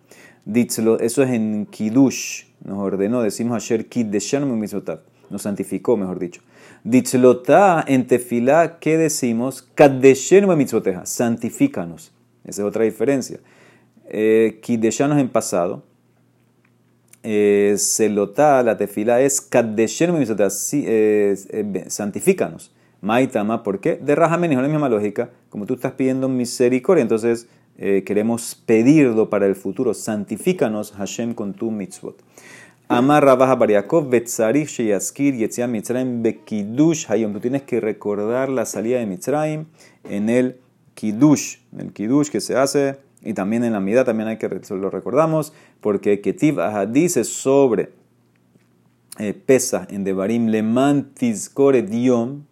Ditzlo, 0.46 1.00
eso 1.00 1.24
es 1.24 1.30
en 1.30 1.66
Kidush, 1.66 2.44
nos 2.64 2.78
ordenó, 2.78 3.20
decimos 3.20 3.56
Asher 3.56 3.86
Kiddeshanu 3.86 4.46
Mitzvotav, 4.46 5.00
nos 5.28 5.42
santificó, 5.42 5.96
mejor 5.96 6.20
dicho. 6.20 6.40
Ditzlota 6.84 7.84
en 7.88 8.06
Tefilá, 8.06 8.78
¿qué 8.78 8.96
decimos? 8.96 9.68
Kaddeshenu 9.74 10.54
Mitzvoteja, 10.56 11.04
santifícanos. 11.04 12.12
Esa 12.44 12.62
es 12.62 12.68
otra 12.68 12.84
diferencia. 12.84 13.40
Eh, 14.08 14.60
en 14.64 15.28
pasado. 15.30 15.82
Eh, 17.24 17.74
Selotá, 17.76 18.62
la 18.62 18.76
tefila 18.76 19.20
es 19.20 19.40
Kaddeshenu 19.40 20.16
Mitzvoteja, 20.16 20.54
eh, 20.74 21.36
eh, 21.50 21.84
santifícanos. 21.88 22.72
Maitama, 23.00 23.64
¿por 23.64 23.80
qué? 23.80 23.96
De 23.96 24.14
Rajamen 24.14 24.52
es 24.52 24.58
la 24.58 24.68
misma 24.68 24.88
lógica. 24.88 25.30
Como 25.48 25.66
tú 25.66 25.74
estás 25.74 25.94
pidiendo 25.94 26.28
misericordia, 26.28 27.02
entonces 27.02 27.48
eh, 27.78 28.02
queremos 28.04 28.54
pedirlo 28.54 29.28
para 29.28 29.46
el 29.46 29.54
futuro. 29.54 29.94
Santifícanos, 29.94 30.92
Hashem, 30.92 31.34
con 31.34 31.54
tu 31.54 31.70
mitzvot. 31.70 32.22
Amar 32.88 33.24
Rabah 33.24 33.54
Bariakov, 33.56 34.08
Betzarich 34.08 34.68
Sheyaskir, 34.68 35.34
Yetziam 35.34 35.72
Mitzrayim, 35.72 36.22
Bekidush 36.22 37.10
Hayom. 37.10 37.32
Tú 37.32 37.40
tienes 37.40 37.62
que 37.62 37.80
recordar 37.80 38.48
la 38.48 38.64
salida 38.64 38.98
de 38.98 39.06
Mitzrayim 39.06 39.66
en 40.04 40.28
el 40.28 40.56
Kidush, 40.94 41.58
en 41.72 41.80
el 41.80 41.92
Kidush 41.92 42.30
que 42.30 42.40
se 42.40 42.56
hace, 42.56 42.96
y 43.22 43.34
también 43.34 43.64
en 43.64 43.72
la 43.72 43.80
Midah 43.80 44.04
también 44.04 44.28
hay 44.28 44.38
que 44.38 44.48
lo 44.48 44.90
recordamos, 44.90 45.52
porque 45.80 46.20
Ketiv 46.20 46.58
dice 46.88 47.24
sobre 47.24 47.90
eh, 49.18 49.34
pesa 49.34 49.86
en 49.90 50.04
Devarim, 50.04 50.46
Leman 50.46 51.10
Tizkore 51.14 51.82
Diom, 51.82 52.44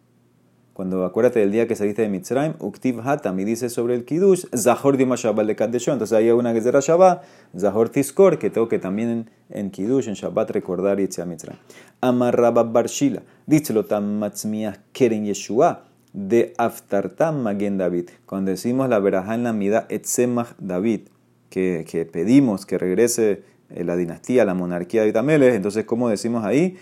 cuando 0.74 1.04
acuérdate 1.04 1.38
del 1.38 1.52
día 1.52 1.68
que 1.68 1.76
saliste 1.76 2.02
de 2.02 2.08
Mitzrayim, 2.08 2.54
Uktiv 2.58 3.00
Hatam, 3.00 3.38
y 3.38 3.44
dice 3.44 3.70
sobre 3.70 3.94
el 3.94 4.04
Kiddush, 4.04 4.46
Zahor 4.56 4.96
Dima 4.96 5.14
Shabbat 5.14 5.46
de. 5.46 5.92
Entonces 5.92 6.12
hay 6.12 6.30
una 6.30 6.52
que 6.52 6.60
será 6.60 6.80
Shabbat, 6.80 7.22
Zahor 7.56 7.90
Tiskor, 7.90 8.40
que 8.40 8.50
tengo 8.50 8.68
que 8.68 8.80
también 8.80 9.30
en, 9.50 9.70
Kiddush, 9.70 10.08
en 10.08 10.14
Shabbat, 10.14 10.50
recordar 10.50 10.98
Yitzhak 10.98 11.28
Mitzrayim. 11.28 11.60
Amar 12.00 12.36
Rabba 12.36 12.64
Barshila, 12.64 13.22
díchelo 13.46 13.84
tam 13.84 14.18
matzmiah 14.18 14.78
keren 14.92 15.24
Yeshua, 15.24 15.84
de 16.12 16.52
Aftartam 16.58 17.42
Magen 17.42 17.78
David. 17.78 18.10
Cuando 18.26 18.50
decimos 18.50 18.88
la 18.88 18.98
verajá 18.98 19.36
en 19.36 19.44
la 19.44 19.52
mida 19.52 19.86
Etzemach 19.88 20.56
David, 20.58 21.02
que, 21.50 21.84
que 21.88 22.04
pedimos 22.04 22.66
que 22.66 22.78
regrese 22.78 23.44
eh, 23.70 23.84
la 23.84 23.94
dinastía, 23.94 24.44
la 24.44 24.54
monarquía 24.54 25.02
de 25.02 25.10
Itameles, 25.10 25.54
entonces, 25.54 25.84
¿cómo 25.84 26.08
decimos 26.08 26.44
ahí? 26.44 26.76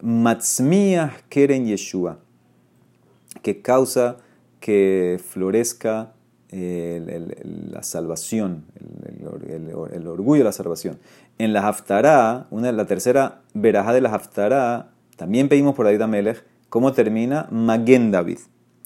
Matzmiah 0.00 1.16
keren 1.28 1.66
Yeshua 1.66 2.20
que 3.44 3.62
causa 3.62 4.16
que 4.58 5.20
florezca 5.22 6.14
la 6.50 7.82
salvación, 7.82 8.64
el, 9.92 10.06
orgullo 10.06 10.38
de 10.38 10.44
la 10.44 10.52
salvación. 10.52 10.98
En 11.38 11.52
la 11.52 11.68
Haftará, 11.68 12.46
una, 12.50 12.72
la 12.72 12.86
tercera 12.86 13.42
veraja 13.52 13.92
de 13.92 14.00
la 14.00 14.14
Haftará, 14.14 14.90
también 15.16 15.48
pedimos 15.48 15.74
por 15.74 15.84
David 15.84 16.02
Amelech, 16.02 16.44
¿cómo 16.68 16.92
termina? 16.92 17.46
Magen 17.50 18.10
David. 18.10 18.38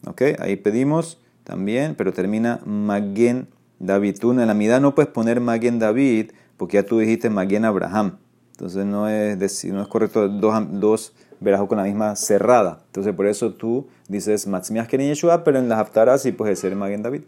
¿Okay? 0.07 0.35
Ahí 0.39 0.57
pedimos 0.57 1.21
también, 1.45 1.95
pero 1.95 2.13
termina 2.13 2.61
Magen 2.65 3.49
David. 3.79 4.17
Tú 4.19 4.33
en 4.33 4.47
la 4.47 4.55
mitad 4.55 4.81
no 4.81 4.95
puedes 4.95 5.11
poner 5.11 5.41
Magen 5.41 5.79
David 5.79 6.33
porque 6.57 6.79
ya 6.79 6.83
tú 6.83 6.99
dijiste 6.99 7.31
Magen 7.31 7.65
Abraham. 7.65 8.19
Entonces 8.53 8.85
no 8.87 9.09
es, 9.09 9.65
no 9.67 9.83
es 9.83 9.89
correcto 9.89 10.29
dos 10.29 11.13
verajos 11.41 11.69
con 11.69 11.79
la 11.79 11.85
misma 11.85 12.17
cerrada. 12.17 12.81
Entonces 12.87 13.15
por 13.15 13.27
eso 13.27 13.53
tú 13.53 13.87
dices 14.09 14.47
Matzmias 14.47 14.89
Keren 14.89 15.09
Yeshua, 15.09 15.45
pero 15.45 15.59
en 15.59 15.69
las 15.69 15.79
Haftarah 15.79 16.19
sí 16.19 16.33
puede 16.33 16.57
ser 16.57 16.75
Magen 16.75 17.03
David. 17.03 17.23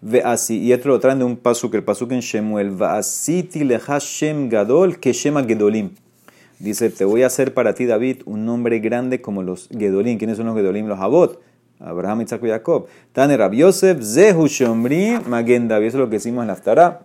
Ve 0.00 0.22
así, 0.24 0.62
y 0.62 0.72
otro 0.72 0.92
lo 0.92 1.00
traen 1.00 1.18
de 1.18 1.24
un 1.24 1.36
que 1.36 1.76
el 1.76 1.84
pasuk 1.84 2.12
en 2.12 2.20
Shemuel, 2.20 2.80
Va 2.80 2.96
así 2.96 3.48
Shem 3.98 4.48
Gadol 4.48 4.98
que 4.98 5.12
Shema 5.12 5.44
Gedolim. 5.44 5.90
Dice, 6.58 6.90
te 6.90 7.04
voy 7.04 7.22
a 7.22 7.26
hacer 7.26 7.52
para 7.52 7.74
ti, 7.74 7.84
David, 7.84 8.22
un 8.26 8.46
nombre 8.46 8.78
grande 8.78 9.20
como 9.20 9.42
los 9.42 9.68
Gedolim. 9.68 10.18
¿Quiénes 10.18 10.36
son 10.36 10.46
los 10.46 10.54
Gedolim? 10.54 10.86
Los 10.86 11.00
Abot. 11.00 11.40
Abraham, 11.80 12.22
Isaac 12.22 12.40
y 12.44 12.48
Jacob. 12.48 12.86
Tane 13.12 13.36
Rab 13.36 13.52
Yosef, 13.52 14.02
Zehu 14.02 14.46
Shomri, 14.46 15.18
David. 15.68 15.86
Eso 15.86 15.98
es 15.98 16.00
lo 16.00 16.08
que 16.08 16.16
decimos 16.16 16.42
en 16.42 16.46
la 16.46 16.52
Haftarah. 16.54 17.00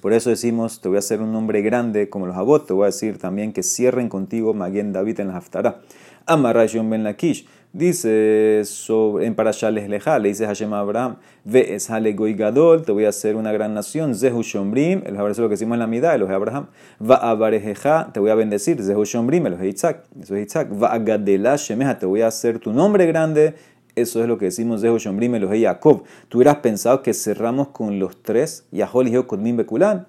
Por 0.00 0.12
eso 0.12 0.30
decimos, 0.30 0.80
te 0.80 0.88
voy 0.88 0.96
a 0.96 0.98
hacer 1.00 1.20
un 1.20 1.32
nombre 1.32 1.62
grande 1.62 2.08
como 2.08 2.26
los 2.26 2.36
Abot. 2.36 2.66
Te 2.66 2.72
voy 2.72 2.84
a 2.84 2.86
decir 2.86 3.18
también 3.18 3.52
que 3.52 3.62
cierren 3.62 4.08
contigo 4.08 4.54
Maguen 4.54 4.92
David 4.92 5.20
en 5.20 5.28
la 5.28 5.36
Haftarah. 5.36 5.80
Amarrayon 6.26 6.88
ben 6.90 7.04
Lakish. 7.04 7.46
Dice 7.72 8.62
sobre, 8.64 9.26
en 9.26 9.34
Parashales 9.34 9.90
Leja, 9.90 10.18
le 10.18 10.30
dice 10.30 10.46
Hashem 10.46 10.72
Abraham, 10.72 11.16
ve 11.44 11.74
es 11.74 11.90
Goy 12.16 12.32
Gadol, 12.32 12.82
te 12.82 12.92
voy 12.92 13.04
a 13.04 13.10
hacer 13.10 13.36
una 13.36 13.52
gran 13.52 13.74
nación, 13.74 14.14
Zehu 14.14 14.42
Shombrim, 14.42 15.02
el 15.04 15.14
es 15.30 15.38
lo 15.38 15.48
que 15.48 15.52
decimos 15.52 15.74
en 15.74 15.80
la 15.80 15.86
mitad, 15.86 16.14
el 16.14 16.26
de 16.26 16.34
Abraham, 16.34 16.68
va 16.98 17.16
a 17.16 18.10
te 18.10 18.20
voy 18.20 18.30
a 18.30 18.34
bendecir, 18.34 18.82
Zehu 18.82 19.04
Shombrim, 19.04 19.46
el 19.46 19.58
de 19.58 19.68
Isaac, 19.68 20.04
eso 20.18 20.34
es 20.34 20.46
Isaac, 20.46 20.70
va 20.82 20.94
a 20.94 20.98
Gadela 20.98 21.56
Shemeja, 21.56 21.98
te 21.98 22.06
voy 22.06 22.22
a 22.22 22.28
hacer 22.28 22.58
tu 22.58 22.72
nombre 22.72 23.04
grande, 23.04 23.54
eso 24.00 24.20
es 24.20 24.28
lo 24.28 24.38
que 24.38 24.46
decimos 24.46 24.80
de 24.80 24.96
Shombrim 24.98 25.32
de 25.32 25.60
Jacob. 25.62 26.04
Tú 26.28 26.38
hubieras 26.38 26.56
pensado 26.56 27.02
que 27.02 27.14
cerramos 27.14 27.68
con 27.68 27.98
los 27.98 28.22
tres, 28.22 28.64
Yahol 28.70 29.08
y 29.08 29.22
Kotmin 29.22 29.56
Bekulan, 29.56 30.06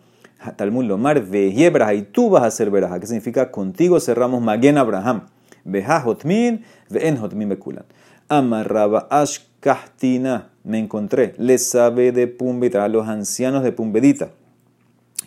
Talmud 0.55 0.85
Lomar, 0.85 1.21
Vejebraja, 1.25 1.93
y 1.93 2.03
tú 2.03 2.29
vas 2.29 2.43
a 2.43 2.51
ser 2.51 2.71
Veraja. 2.71 2.99
¿Qué 2.99 3.07
significa? 3.07 3.51
Contigo 3.51 3.99
cerramos 3.99 4.41
Magen 4.41 4.77
Abraham. 4.77 5.27
Veja 5.65 6.01
Hotmin, 6.05 6.63
Veen 6.89 7.17
Hotmin 7.17 7.49
Bekulan. 7.49 7.85
Amarraba 8.27 9.07
Ashkahtina, 9.09 10.49
me 10.63 10.79
encontré, 10.79 11.33
le 11.37 11.57
sabe 11.57 12.11
de 12.11 12.27
Pumbedita, 12.27 12.87
los 12.87 13.07
ancianos 13.07 13.63
de 13.63 13.71
Pumbedita. 13.71 14.29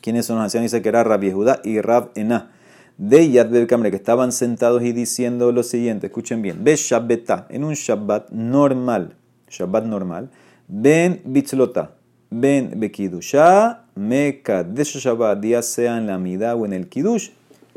¿Quiénes 0.00 0.26
son 0.26 0.36
los 0.36 0.44
ancianos? 0.44 0.70
Dice 0.70 0.82
que 0.82 0.88
era 0.88 1.04
Rabbi 1.04 1.32
Judá 1.32 1.60
y 1.64 1.80
Rab 1.80 2.10
Ená 2.14 2.51
de 2.98 3.30
Yad 3.30 3.66
Kamre, 3.66 3.90
que 3.90 3.96
estaban 3.96 4.32
sentados 4.32 4.82
y 4.82 4.92
diciendo 4.92 5.52
lo 5.52 5.62
siguiente, 5.62 6.06
escuchen 6.06 6.42
bien, 6.42 6.62
Be 6.64 6.76
Shabbetá, 6.76 7.46
en 7.50 7.64
un 7.64 7.74
Shabbat 7.74 8.30
normal, 8.30 9.16
Shabbat 9.48 9.84
normal, 9.86 10.30
Ben 10.68 11.20
Bitzlota, 11.24 11.96
Ben 12.30 12.78
Bekidusha, 12.78 13.84
Mekadesh 13.94 14.98
Shabbat, 14.98 15.40
día 15.40 15.62
sea 15.62 15.98
en 15.98 16.06
la 16.06 16.18
Midah 16.18 16.54
o 16.54 16.64
en 16.64 16.72
el 16.72 16.88
Kidush, 16.88 17.30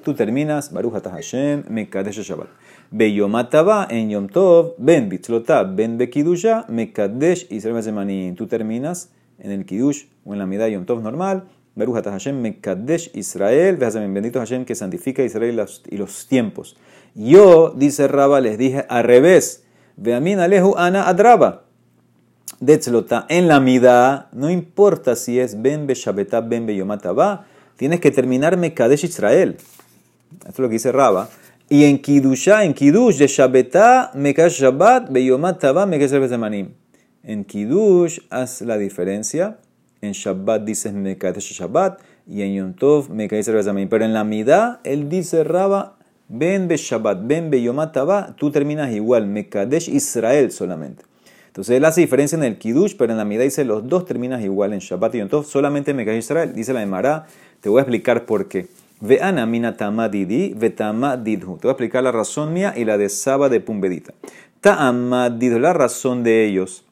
tú 0.04 0.14
terminas, 0.14 0.72
Baruch 0.72 0.94
Hashem, 1.04 1.64
Mekadesh 1.70 2.22
Shabbat. 2.22 2.48
Be 2.92 3.12
Yomataba, 3.14 3.88
en 3.90 4.10
Yom 4.10 4.28
Tov, 4.28 4.76
Ben 4.78 5.10
Bitzlota, 5.10 5.64
Ben 5.64 5.98
Bekidusha, 5.98 6.66
Mekadesh 6.70 7.48
Zemanin, 7.50 8.36
tú 8.36 8.48
terminas 8.48 9.10
en 9.40 9.52
el 9.52 9.66
Kidush 9.66 10.06
o 10.24 10.34
en 10.34 10.40
la 10.40 10.46
Midah 10.46 10.70
Yom 10.70 10.86
Tov 10.86 11.02
normal, 11.02 11.44
Beruja 11.76 12.02
Hashem 12.02 12.40
Mekadesh 12.42 13.12
Israel, 13.14 13.78
bendito 13.78 14.40
Hashem 14.40 14.64
que 14.64 14.76
santifica 14.76 15.24
Israel 15.24 15.66
y 15.90 15.98
los 15.98 16.28
tiempos. 16.28 16.78
Yo, 17.16 17.74
dice 17.76 18.08
Raba, 18.08 18.40
les 18.40 18.58
dije 18.58 18.86
al 18.88 19.04
revés. 19.04 19.64
Veamin 19.98 20.40
Alehu 20.40 20.76
Ana 20.78 21.08
Adraba. 21.08 21.64
Detzlota, 22.62 23.26
en 23.28 23.50
la 23.50 23.60
mida, 23.60 24.30
no 24.32 24.50
importa 24.50 25.18
si 25.18 25.40
es 25.40 25.62
Ben 25.62 25.88
Beshabetá, 25.88 26.40
Ben 26.40 26.66
Beyomataba, 26.66 27.46
tienes 27.76 28.00
que 28.00 28.12
terminar 28.12 28.56
Mekadesh 28.56 29.04
Israel. 29.04 29.58
Esto 30.38 30.50
es 30.50 30.60
lo 30.60 30.68
que 30.70 30.74
dice 30.74 30.94
Raba. 30.94 31.30
Y 31.68 31.84
en 31.84 32.00
Kidusha, 32.02 32.64
en 32.64 32.74
Kidush 32.74 33.18
de 33.18 33.28
Shabetá, 33.28 34.12
Mekadesh 34.14 34.62
Shabbat, 34.62 35.10
Beyomataba, 35.12 35.86
Zemanim. 36.08 36.70
En 37.24 37.44
Kidush, 37.44 38.20
haz 38.30 38.62
la 38.62 38.78
diferencia 38.78 39.58
en 40.06 40.14
Shabbat 40.14 40.64
dices 40.64 40.94
Mekadesh 40.94 41.54
Shabbat 41.54 42.00
y 42.28 42.42
en 42.42 42.54
Yom 42.56 42.74
Tov 42.74 43.10
Mekadesh 43.10 43.48
Pero 43.90 44.06
en 44.06 44.14
la 44.14 44.24
Midah 44.24 44.80
él 44.84 45.10
dice 45.10 45.44
Raba, 45.44 45.98
ven 46.30 46.68
be 46.68 46.78
Shabbat, 46.78 47.20
ven 47.28 47.50
be 47.50 47.62
Yom 47.62 47.78
tú 48.36 48.52
terminas 48.52 48.94
igual, 48.94 49.28
Mekadesh 49.28 49.90
Israel 49.90 50.52
solamente. 50.52 51.04
Entonces 51.48 51.78
él 51.78 51.86
hace 51.86 52.02
diferencia 52.02 52.38
en 52.38 52.44
el 52.44 52.58
Kiddush, 52.58 52.96
pero 52.98 53.12
en 53.12 53.18
la 53.18 53.26
Midah 53.26 53.44
dice 53.44 53.66
los 53.66 53.88
dos 53.88 54.06
terminas 54.06 54.44
igual 54.44 54.74
en 54.74 54.80
Shabbat 54.80 55.16
y 55.16 55.20
Yom 55.20 55.30
Tov, 55.30 55.46
solamente 55.46 55.94
Mekadesh 55.94 56.20
Israel. 56.20 56.54
Dice 56.54 56.74
la 56.74 56.82
Emara, 56.82 57.26
te 57.62 57.70
voy 57.70 57.80
a 57.80 57.82
explicar 57.82 58.26
por 58.26 58.48
qué. 58.48 58.68
Veana 59.02 59.46
mina 59.46 59.76
tamadidi, 59.76 60.54
vetama 60.54 61.18
didhu. 61.18 61.58
Te 61.58 61.68
voy 61.68 61.70
a 61.70 61.74
explicar 61.74 62.04
la 62.04 62.12
razón 62.12 62.54
mía 62.54 62.74
y 62.78 62.86
la 62.86 62.98
de 62.98 63.10
Saba 63.10 63.50
de 63.50 63.60
Pumbedita. 63.60 64.14
Ta'amadidhu, 64.62 65.60
la 65.60 65.74
razón 65.74 66.24
de 66.24 66.46
ellos 66.46 66.85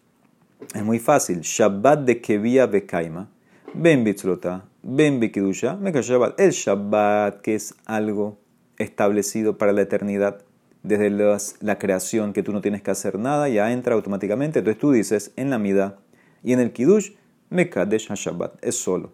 es 0.74 0.84
muy 0.84 1.00
fácil. 1.00 1.42
Shabbat 1.42 2.00
de 2.06 2.22
Kevia 2.22 2.66
Bekaima. 2.66 3.30
Ben 3.74 4.04
Bitzlota. 4.04 4.66
Ben 4.82 5.20
Bekidusha, 5.20 5.76
Meka 5.76 6.02
Shabbat. 6.02 6.40
El 6.40 6.52
Shabbat, 6.52 7.42
que 7.42 7.56
es 7.56 7.74
algo 7.86 8.38
establecido 8.78 9.58
para 9.58 9.72
la 9.72 9.82
eternidad, 9.82 10.42
desde 10.84 11.10
la 11.62 11.80
creación, 11.80 12.34
que 12.34 12.44
tú 12.44 12.52
no 12.52 12.62
tienes 12.62 12.82
que 12.82 12.92
hacer 12.92 13.18
nada, 13.18 13.48
ya 13.48 13.72
entra 13.72 13.96
automáticamente. 13.96 14.60
Entonces 14.60 14.80
tú 14.80 14.92
dices 14.92 15.32
en 15.38 15.50
la 15.50 15.58
Mida 15.58 16.00
y 16.44 16.52
en 16.54 16.60
el 16.60 16.74
Kiddush, 16.74 17.12
Mekadesh 17.50 18.12
HaShabbat, 18.12 18.64
es 18.64 18.76
solo. 18.76 19.14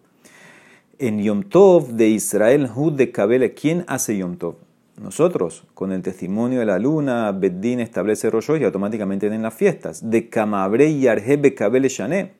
En 0.98 1.22
Yom 1.22 1.44
Tov 1.44 1.92
de 1.92 2.08
Israel, 2.08 2.68
Hud 2.74 2.94
de 2.94 3.12
Kabele, 3.12 3.54
¿quién 3.54 3.84
hace 3.86 4.16
Yom 4.16 4.36
Tov? 4.36 4.56
Nosotros, 5.00 5.64
con 5.72 5.92
el 5.92 6.02
testimonio 6.02 6.60
de 6.60 6.66
la 6.66 6.78
luna, 6.78 7.32
Beddin 7.32 7.80
establece 7.80 8.28
Rosh 8.28 8.50
y 8.60 8.64
automáticamente 8.64 9.28
en 9.28 9.42
las 9.42 9.54
fiestas. 9.54 10.10
De 10.10 10.28
Kamabre 10.28 10.88
y 10.88 11.06
Arhebe 11.06 11.54
Kabele 11.54 11.88
Shané. 11.88 12.32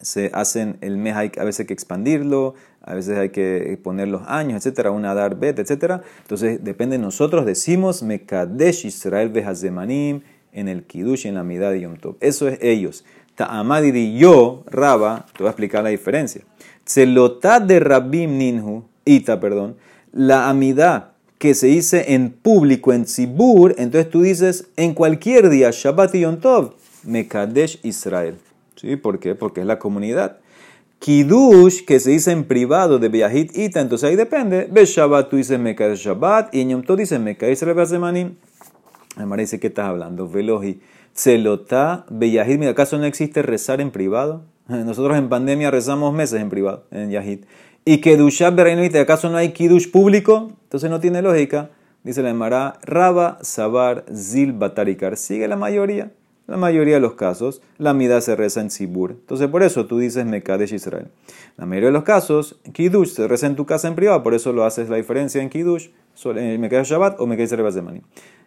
Se 0.00 0.30
hacen 0.32 0.76
el 0.82 0.98
mes, 0.98 1.16
hay 1.16 1.32
a 1.36 1.42
veces 1.42 1.60
hay 1.60 1.66
que 1.66 1.72
expandirlo, 1.72 2.54
a 2.80 2.94
veces 2.94 3.18
hay 3.18 3.30
que 3.30 3.76
poner 3.82 4.06
los 4.06 4.22
años, 4.28 4.58
etcétera, 4.58 4.92
una 4.92 5.14
dar 5.14 5.36
bet, 5.36 5.58
etcétera. 5.58 6.02
Entonces, 6.22 6.62
depende 6.62 6.96
de 6.96 7.02
nosotros, 7.02 7.44
decimos 7.44 8.04
Mekadesh 8.04 8.84
Israel 8.84 9.30
Behazemanim 9.30 10.20
en 10.52 10.68
el 10.68 10.84
Kiddush 10.84 11.26
y 11.26 11.30
en 11.30 11.34
la 11.34 11.42
mitad 11.42 11.72
de 11.72 11.80
Yom 11.80 11.96
Tov. 11.96 12.16
Eso 12.20 12.46
es 12.46 12.60
ellos. 12.62 13.04
Ta'amadidi 13.34 14.16
yo, 14.16 14.62
Raba, 14.66 15.26
te 15.32 15.42
voy 15.42 15.48
a 15.48 15.50
explicar 15.50 15.82
la 15.82 15.90
diferencia. 15.90 16.42
Tzelotá 16.84 17.58
de 17.58 17.80
Rabim 17.80 18.38
Ninhu, 18.38 18.84
Ita, 19.04 19.40
perdón, 19.40 19.76
la 20.12 20.48
amidad 20.48 21.13
que 21.44 21.52
se 21.52 21.66
dice 21.66 22.14
en 22.14 22.30
público, 22.30 22.90
en 22.94 23.04
Tzibur, 23.04 23.74
entonces 23.76 24.08
tú 24.08 24.22
dices 24.22 24.70
en 24.78 24.94
cualquier 24.94 25.50
día, 25.50 25.68
Shabbat 25.70 26.14
y 26.14 26.20
Yom 26.20 26.38
Tov, 26.38 26.72
Mekadesh 27.02 27.80
Israel. 27.82 28.36
¿Sí? 28.76 28.96
¿Por 28.96 29.18
qué? 29.18 29.34
Porque 29.34 29.60
es 29.60 29.66
la 29.66 29.78
comunidad. 29.78 30.38
Kiddush, 31.00 31.84
que 31.84 32.00
se 32.00 32.12
dice 32.12 32.32
en 32.32 32.44
privado 32.44 32.98
de 32.98 33.10
Beahit 33.10 33.54
Ita, 33.58 33.82
entonces 33.82 34.08
ahí 34.08 34.16
depende. 34.16 34.70
Be 34.72 34.86
Shabbat 34.86 35.28
tú 35.28 35.36
dices 35.36 35.60
Mekadesh 35.60 35.98
Shabbat 35.98 36.54
y 36.54 36.62
en 36.62 36.70
Yom 36.70 36.82
Tov 36.82 36.96
dices 36.96 37.20
Mekadesh 37.20 37.58
Israel. 37.58 38.36
Además 39.16 39.38
dice, 39.38 39.60
¿qué 39.60 39.66
estás 39.66 39.84
hablando? 39.84 40.26
Veloji. 40.26 40.80
Tzelotá, 41.12 42.06
Beyahid, 42.08 42.58
mira, 42.58 42.70
¿acaso 42.70 42.96
no 42.96 43.04
existe 43.04 43.42
rezar 43.42 43.82
en 43.82 43.90
privado? 43.90 44.44
Nosotros 44.68 45.16
en 45.18 45.28
pandemia 45.28 45.70
rezamos 45.70 46.14
meses 46.14 46.40
en 46.40 46.48
privado, 46.48 46.84
en 46.90 47.10
Yahid. 47.10 47.40
Y 47.84 47.98
Kedushat 48.00 48.54
Bereinite, 48.54 48.98
¿acaso 48.98 49.28
no 49.28 49.36
hay 49.36 49.50
Kiddush 49.52 49.90
público? 49.90 50.52
Entonces 50.64 50.90
no 50.90 51.00
tiene 51.00 51.20
lógica. 51.20 51.70
Dice 52.02 52.22
la 52.22 52.30
Emara, 52.30 52.78
Raba, 52.82 53.38
Sabar, 53.42 54.04
Zil, 54.14 54.52
Batarikar. 54.52 55.16
Sigue 55.16 55.48
la 55.48 55.56
mayoría. 55.56 56.12
La 56.46 56.58
mayoría 56.58 56.94
de 56.94 57.00
los 57.00 57.14
casos, 57.14 57.62
la 57.78 57.94
mida 57.94 58.20
se 58.20 58.36
reza 58.36 58.60
en 58.60 58.70
Sibur. 58.70 59.12
Entonces, 59.12 59.48
por 59.48 59.62
eso 59.62 59.86
tú 59.86 59.98
dices 59.98 60.26
Mekadesh 60.26 60.74
Israel. 60.74 61.08
La 61.56 61.64
mayoría 61.64 61.88
de 61.88 61.94
los 61.94 62.04
casos, 62.04 62.60
Kiddush 62.70 63.08
se 63.08 63.26
reza 63.26 63.46
en 63.46 63.56
tu 63.56 63.64
casa 63.64 63.88
en 63.88 63.94
privado, 63.94 64.22
por 64.22 64.34
eso 64.34 64.52
lo 64.52 64.64
haces 64.64 64.90
la 64.90 64.96
diferencia 64.96 65.40
en 65.40 65.48
Kiddush, 65.48 65.88
Mekadesh 66.24 66.88
Shabbat 66.88 67.18
o 67.18 67.26
Mekadesh 67.26 67.52
Israel 67.52 68.02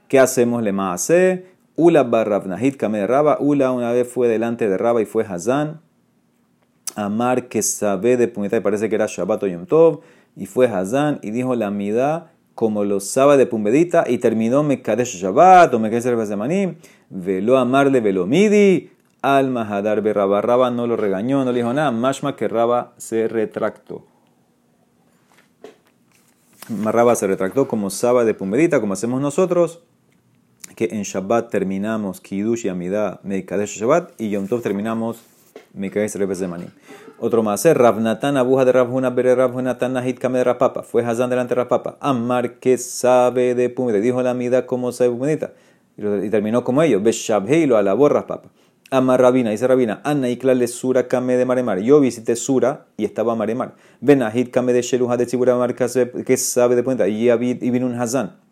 ¿Qué 0.08 0.20
hacemos? 0.20 0.62
Le 0.62 0.72
maase, 0.74 1.46
Ula 1.76 2.04
barra 2.04 2.44
kame 2.78 3.00
de 3.00 3.08
Raba. 3.08 3.38
Ula 3.40 3.72
una 3.72 3.92
vez 3.92 4.08
fue 4.08 4.28
delante 4.28 4.70
de 4.70 4.78
Raba 4.78 5.02
y 5.02 5.06
fue 5.06 5.24
Hazán. 5.24 5.82
Amar 6.98 7.48
que 7.48 7.62
sabe 7.62 8.18
de 8.18 8.28
Pumbedita, 8.28 8.58
y 8.58 8.62
parece 8.62 8.90
que 8.90 8.96
era 8.96 9.06
Shabbat 9.08 9.44
o 9.44 9.48
Yom 9.48 9.66
Tov. 9.66 10.02
Y 10.36 10.48
fue 10.48 10.68
Hazán 10.68 11.20
y 11.22 11.32
dijo 11.32 11.56
la 11.56 11.72
mida 11.72 12.32
como 12.56 12.84
lo 12.84 13.00
sabe 13.00 13.38
de 13.38 13.46
Pumbedita 13.46 14.06
y 14.08 14.18
terminó 14.18 14.64
Mekadesh 14.64 15.16
Shabbat 15.16 15.74
o 15.74 15.80
Mekadesh 15.80 16.36
Manim. 16.36 16.76
Velo 17.10 17.58
amarle 17.58 18.02
velo 18.02 18.26
midi. 18.26 18.92
Al 19.22 19.50
Mahadar 19.50 20.02
Berraba. 20.02 20.42
Raba 20.42 20.70
no 20.72 20.88
lo 20.88 20.98
regañó, 20.98 21.46
no 21.46 21.52
le 21.52 21.60
dijo 21.60 21.74
nada. 21.74 21.92
Mashma 21.92 22.36
que 22.36 22.48
Raba 22.48 22.94
se 22.98 23.28
retractó. 23.28 24.04
Raba 26.84 27.16
se 27.16 27.28
retractó 27.28 27.68
como 27.68 27.90
sabe 27.90 28.26
de 28.26 28.34
Pumbedita, 28.34 28.82
como 28.82 28.94
hacemos 28.94 29.22
nosotros 29.22 29.82
que 30.76 30.90
en 30.92 31.02
Shabbat 31.02 31.50
terminamos 31.50 32.22
Kiddush 32.22 32.66
y 32.66 32.70
Amidah 32.70 33.20
Meikadesh 33.24 33.80
Shabbat 33.80 34.20
y 34.20 34.30
Yom 34.30 34.48
Tov 34.48 34.62
terminamos 34.62 35.18
Meikadesh 35.78 36.16
Rebes 36.16 36.40
de 36.40 36.48
Manim. 36.48 36.70
Otro 37.20 37.44
más, 37.44 37.66
Ravnatan 37.66 38.38
abuja 38.38 38.66
de 38.66 38.72
Ravhuna 38.72 39.10
bere 39.10 39.36
Ravhunatan 39.36 39.94
nahit 39.94 40.20
kame 40.20 40.40
de 40.40 40.44
Rapapa. 40.44 40.84
Fue 40.84 41.04
Hazán 41.04 41.30
delante 41.30 41.56
de 41.56 41.62
Rapapa. 41.62 41.98
Amar 42.00 42.60
que 42.60 42.78
sabe 42.78 43.56
de 43.56 43.70
Pumita. 43.70 44.00
Dijo 44.00 44.22
la 44.22 44.32
Amidah 44.32 44.66
como 44.66 44.92
sabe 44.92 45.12
Pumita. 45.12 45.54
Y 45.98 46.30
terminó 46.30 46.64
como 46.64 46.82
ellos. 46.84 47.02
Beshabhei 47.02 47.66
lo 47.66 47.78
alabó 47.78 48.10
Rapapa. 48.10 48.50
Amar 48.90 49.22
Rabina, 49.22 49.50
dice 49.50 49.68
Rabina, 49.68 50.00
Anna 50.04 50.28
le 50.28 50.68
Sura 50.68 51.08
Kame 51.08 51.36
de 51.36 51.46
Maremar. 51.46 51.80
Yo 51.80 52.00
visité 52.00 52.36
Sura 52.36 52.86
y 52.96 53.06
estaba 53.06 53.36
Maremar. 53.36 53.76
Benahit 54.00 54.52
Kame 54.52 54.74
de 54.74 54.82
Sheluha 54.82 55.18
de 55.18 55.26
Tzibura 55.26 55.58
que 56.26 56.38
sabe 56.38 56.76
de 56.76 56.84
Pumita. 56.84 57.08
Y 57.08 57.30
vino 57.72 57.86
un 57.86 58.00
Hazán 58.00 58.48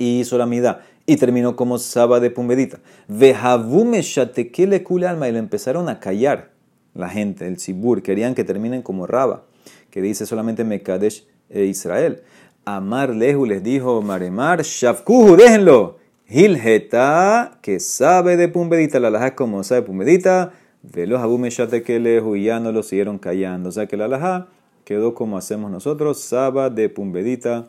y 0.00 0.20
hizo 0.20 0.38
la 0.38 0.46
Midah 0.46 0.80
y 1.06 1.16
terminó 1.16 1.56
como 1.56 1.78
Saba 1.78 2.20
de 2.20 2.30
Pumbedita. 2.30 2.78
Vejavume 3.08 4.02
shatekele 4.02 4.82
kule 4.82 5.06
alma 5.06 5.28
y 5.28 5.32
le 5.32 5.38
empezaron 5.38 5.88
a 5.88 6.00
callar 6.00 6.50
la 6.94 7.08
gente, 7.08 7.46
el 7.46 7.58
Sibur, 7.58 8.02
querían 8.02 8.34
que 8.34 8.44
terminen 8.44 8.82
como 8.82 9.06
Raba, 9.06 9.44
que 9.90 10.02
dice 10.02 10.26
solamente 10.26 10.64
Mekadesh 10.64 11.24
e 11.48 11.64
Israel. 11.64 12.22
Amar 12.64 13.10
Lehu 13.10 13.46
les 13.46 13.62
dijo 13.62 14.02
Maremar, 14.02 14.62
Shavkuhu, 14.62 15.36
déjenlo. 15.36 15.98
Hilheta, 16.28 17.58
que 17.60 17.80
sabe 17.80 18.36
de 18.36 18.48
Pumbedita, 18.48 19.00
la 19.00 19.10
laja 19.10 19.34
como 19.34 19.64
sabe 19.64 19.82
Pumbedita, 19.82 20.52
velo 20.82 21.18
Javume 21.18 21.50
shatekele 21.50 22.22
y 22.36 22.44
ya 22.44 22.60
no 22.60 22.70
lo 22.70 22.84
siguieron 22.84 23.18
callando. 23.18 23.70
O 23.70 23.72
sea 23.72 23.86
que 23.86 23.96
la 23.96 24.06
laja 24.06 24.46
quedó 24.84 25.14
como 25.14 25.36
hacemos 25.36 25.70
nosotros, 25.70 26.20
Saba 26.20 26.70
de 26.70 26.88
Pumbedita 26.88 27.66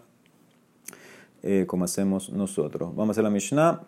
eh, 1.43 1.65
como 1.67 1.85
hacemos 1.85 2.29
nosotros. 2.29 2.95
Vamos 2.95 3.09
a 3.09 3.11
hacer 3.11 3.23
la 3.23 3.29
Mishnah. 3.29 3.81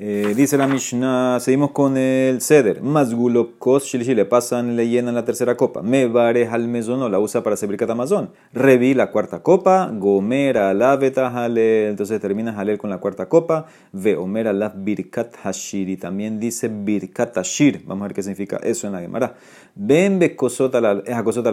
Eh, 0.00 0.34
dice 0.36 0.58
la 0.58 0.66
Mishnah, 0.66 1.38
seguimos 1.38 1.70
con 1.70 1.96
el 1.96 2.40
Seder. 2.40 2.82
Mazgulo 2.82 3.56
kos 3.60 3.84
shilishi, 3.84 4.16
le 4.16 4.24
pasan, 4.24 4.74
le 4.74 4.88
llenan 4.88 5.14
la 5.14 5.24
tercera 5.24 5.56
copa. 5.56 5.82
Me 5.82 6.10
al 6.50 6.66
mesono, 6.66 7.08
la 7.08 7.20
usa 7.20 7.44
para 7.44 7.54
hacer 7.54 7.68
birkat 7.68 7.90
amazon. 7.90 8.30
Revi 8.52 8.94
la 8.94 9.12
cuarta 9.12 9.44
copa. 9.44 9.88
Gomera 9.94 10.74
la 10.74 10.94
halel, 10.94 11.90
entonces 11.90 12.20
termina 12.20 12.58
halel 12.58 12.76
con 12.76 12.90
la 12.90 12.98
cuarta 12.98 13.28
copa. 13.28 13.66
Ve 13.92 14.16
omera 14.16 14.52
la 14.52 14.70
birkat 14.70 15.36
hashiri, 15.36 15.96
también 15.96 16.40
dice 16.40 16.68
birkat 16.68 17.36
hashir. 17.36 17.84
Vamos 17.86 18.02
a 18.02 18.08
ver 18.08 18.14
qué 18.14 18.22
significa 18.24 18.56
eso 18.64 18.88
en 18.88 18.94
la 18.94 19.00
Gemara. 19.00 19.36
Ven 19.76 20.18
bekosota 20.18 20.80
la, 20.80 21.02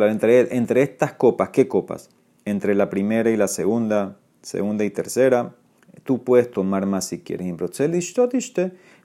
entre, 0.10 0.58
entre 0.58 0.82
estas 0.82 1.13
copas, 1.13 1.50
¿qué 1.50 1.67
copas? 1.67 2.10
Entre 2.46 2.76
la 2.76 2.90
primera 2.90 3.30
y 3.30 3.38
la 3.38 3.48
segunda, 3.48 4.18
segunda 4.42 4.84
y 4.84 4.90
tercera, 4.90 5.56
tú 6.04 6.24
puedes 6.24 6.52
tomar 6.52 6.86
más 6.86 7.08
si 7.08 7.20
quieres. 7.20 7.48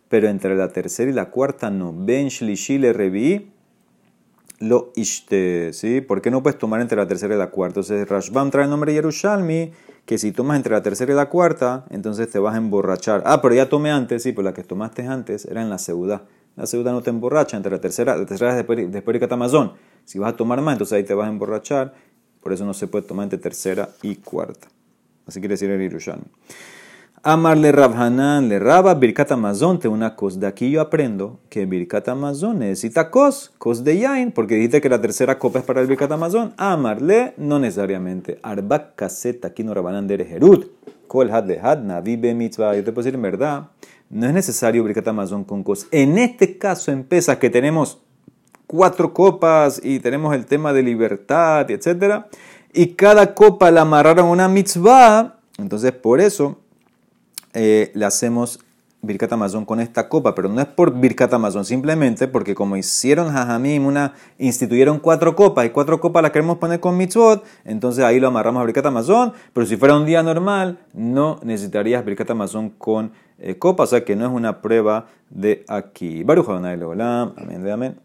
Pero 0.08 0.28
entre 0.28 0.56
la 0.56 0.68
tercera 0.68 1.10
y 1.10 1.14
la 1.14 1.30
cuarta 1.30 1.70
no. 1.70 1.92
Ben 1.92 2.28
shlishi 2.28 2.78
le 2.78 2.92
revi 2.92 3.50
lo 4.58 4.92
ishte. 4.96 5.72
¿Sí? 5.72 6.00
¿Por 6.00 6.22
qué 6.22 6.30
no 6.30 6.42
puedes 6.42 6.58
tomar 6.58 6.80
entre 6.80 6.96
la 6.96 7.06
tercera 7.06 7.34
y 7.34 7.38
la 7.38 7.50
cuarta? 7.50 7.80
Entonces 7.80 8.08
Rashbam 8.08 8.50
trae 8.50 8.64
el 8.64 8.70
nombre 8.70 8.94
Yerushalmi, 8.94 9.72
que 10.04 10.18
si 10.18 10.32
tomas 10.32 10.56
entre 10.56 10.72
la 10.72 10.82
tercera 10.82 11.12
y 11.12 11.16
la 11.16 11.28
cuarta, 11.28 11.84
entonces 11.90 12.30
te 12.30 12.38
vas 12.38 12.54
a 12.54 12.58
emborrachar. 12.58 13.22
Ah, 13.26 13.42
pero 13.42 13.54
ya 13.54 13.68
tomé 13.68 13.90
antes, 13.90 14.22
sí, 14.22 14.32
pues 14.32 14.44
la 14.44 14.54
que 14.54 14.62
tomaste 14.62 15.06
antes 15.06 15.44
era 15.46 15.62
en 15.62 15.70
la 15.70 15.78
segunda. 15.78 16.24
La 16.56 16.66
segunda 16.66 16.92
no 16.92 17.02
te 17.02 17.10
emborracha, 17.10 17.56
entre 17.56 17.70
la 17.70 17.80
tercera, 17.80 18.16
la 18.16 18.24
tercera 18.24 18.50
es 18.52 18.56
después, 18.56 19.14
de 19.14 19.20
Catamazón. 19.20 19.74
Si 20.04 20.18
vas 20.18 20.32
a 20.32 20.36
tomar 20.36 20.62
más, 20.62 20.74
entonces 20.74 20.96
ahí 20.96 21.04
te 21.04 21.12
vas 21.12 21.26
a 21.26 21.30
emborrachar 21.30 21.94
por 22.46 22.52
eso 22.52 22.64
no 22.64 22.74
se 22.74 22.86
puede 22.86 23.04
tomar 23.04 23.24
entre 23.24 23.40
tercera 23.40 23.88
y 24.02 24.14
cuarta. 24.14 24.68
Así 25.26 25.40
quiere 25.40 25.54
decir 25.54 25.68
el 25.68 25.82
Irushan. 25.82 26.20
Amarle 27.24 27.72
Rabhanan 27.72 28.48
le 28.48 28.60
Raba 28.60 28.94
Birkat 28.94 29.32
Amazon 29.32 29.80
te 29.80 29.88
una 29.88 30.14
cos. 30.14 30.38
De 30.38 30.46
aquí 30.46 30.70
yo 30.70 30.80
aprendo 30.80 31.40
que 31.48 31.66
Birkat 31.66 32.08
Amazon 32.08 32.60
necesita 32.60 33.10
cos, 33.10 33.52
cos 33.58 33.82
de 33.82 33.98
Yain, 33.98 34.30
porque 34.30 34.54
dijiste 34.54 34.80
que 34.80 34.88
la 34.88 35.00
tercera 35.00 35.40
copa 35.40 35.58
es 35.58 35.64
para 35.64 35.80
el 35.80 35.88
Birkat 35.88 36.12
Amazon. 36.12 36.54
Amarle 36.56 37.34
no 37.36 37.58
necesariamente. 37.58 38.38
Arba 38.44 38.94
kaseta 38.94 39.48
aquí 39.48 39.64
no 39.64 39.74
Rabhanan 39.74 40.06
de 40.06 40.24
Jerut. 40.24 40.70
Kol 41.08 41.32
had 41.32 41.48
le 41.48 41.58
had 41.58 41.82
navi 41.82 42.16
mitzvah. 42.16 42.76
Yo 42.76 42.84
te 42.84 42.92
puedo 42.92 43.02
decir 43.02 43.16
en 43.16 43.22
verdad, 43.22 43.70
no 44.08 44.28
es 44.28 44.32
necesario 44.32 44.84
Birkat 44.84 45.08
Amazon 45.08 45.42
con 45.42 45.64
cos. 45.64 45.88
En 45.90 46.16
este 46.16 46.58
caso 46.58 46.92
en 46.92 47.02
pesas 47.02 47.38
que 47.38 47.50
tenemos 47.50 48.05
cuatro 48.66 49.12
copas 49.12 49.80
y 49.82 50.00
tenemos 50.00 50.34
el 50.34 50.46
tema 50.46 50.72
de 50.72 50.82
libertad, 50.82 51.70
etc. 51.70 52.24
Y 52.72 52.88
cada 52.94 53.34
copa 53.34 53.70
la 53.70 53.82
amarraron 53.82 54.26
una 54.26 54.48
mitzvah, 54.48 55.38
entonces 55.58 55.92
por 55.92 56.20
eso 56.20 56.58
eh, 57.54 57.90
le 57.94 58.04
hacemos 58.04 58.60
Birkat 59.06 59.32
con 59.64 59.80
esta 59.80 60.08
copa, 60.08 60.34
pero 60.34 60.48
no 60.48 60.60
es 60.60 60.66
por 60.66 60.98
Birkat 60.98 61.32
Amazon, 61.32 61.64
simplemente 61.64 62.26
porque 62.28 62.54
como 62.54 62.76
hicieron 62.76 63.32
Jajamim, 63.32 63.86
una, 63.86 64.14
instituyeron 64.38 64.98
cuatro 64.98 65.36
copas 65.36 65.64
y 65.66 65.70
cuatro 65.70 66.00
copas 66.00 66.22
las 66.22 66.32
queremos 66.32 66.58
poner 66.58 66.80
con 66.80 66.96
mitzvot, 66.96 67.44
entonces 67.64 68.04
ahí 68.04 68.18
lo 68.18 68.28
amarramos 68.28 68.62
a 68.62 68.64
Birkat 68.64 68.86
Amazon, 68.86 69.32
pero 69.52 69.66
si 69.66 69.76
fuera 69.76 69.96
un 69.96 70.06
día 70.06 70.22
normal, 70.22 70.78
no 70.92 71.38
necesitarías 71.42 72.04
Birkat 72.04 72.30
con 72.78 73.12
eh, 73.38 73.56
copa, 73.56 73.84
o 73.84 73.86
sea 73.86 74.04
que 74.04 74.16
no 74.16 74.26
es 74.26 74.32
una 74.32 74.60
prueba 74.60 75.06
de 75.30 75.64
aquí. 75.68 76.24
Baruch 76.24 76.48
Amén 76.48 77.62
de 77.62 77.72
Amén. 77.72 77.94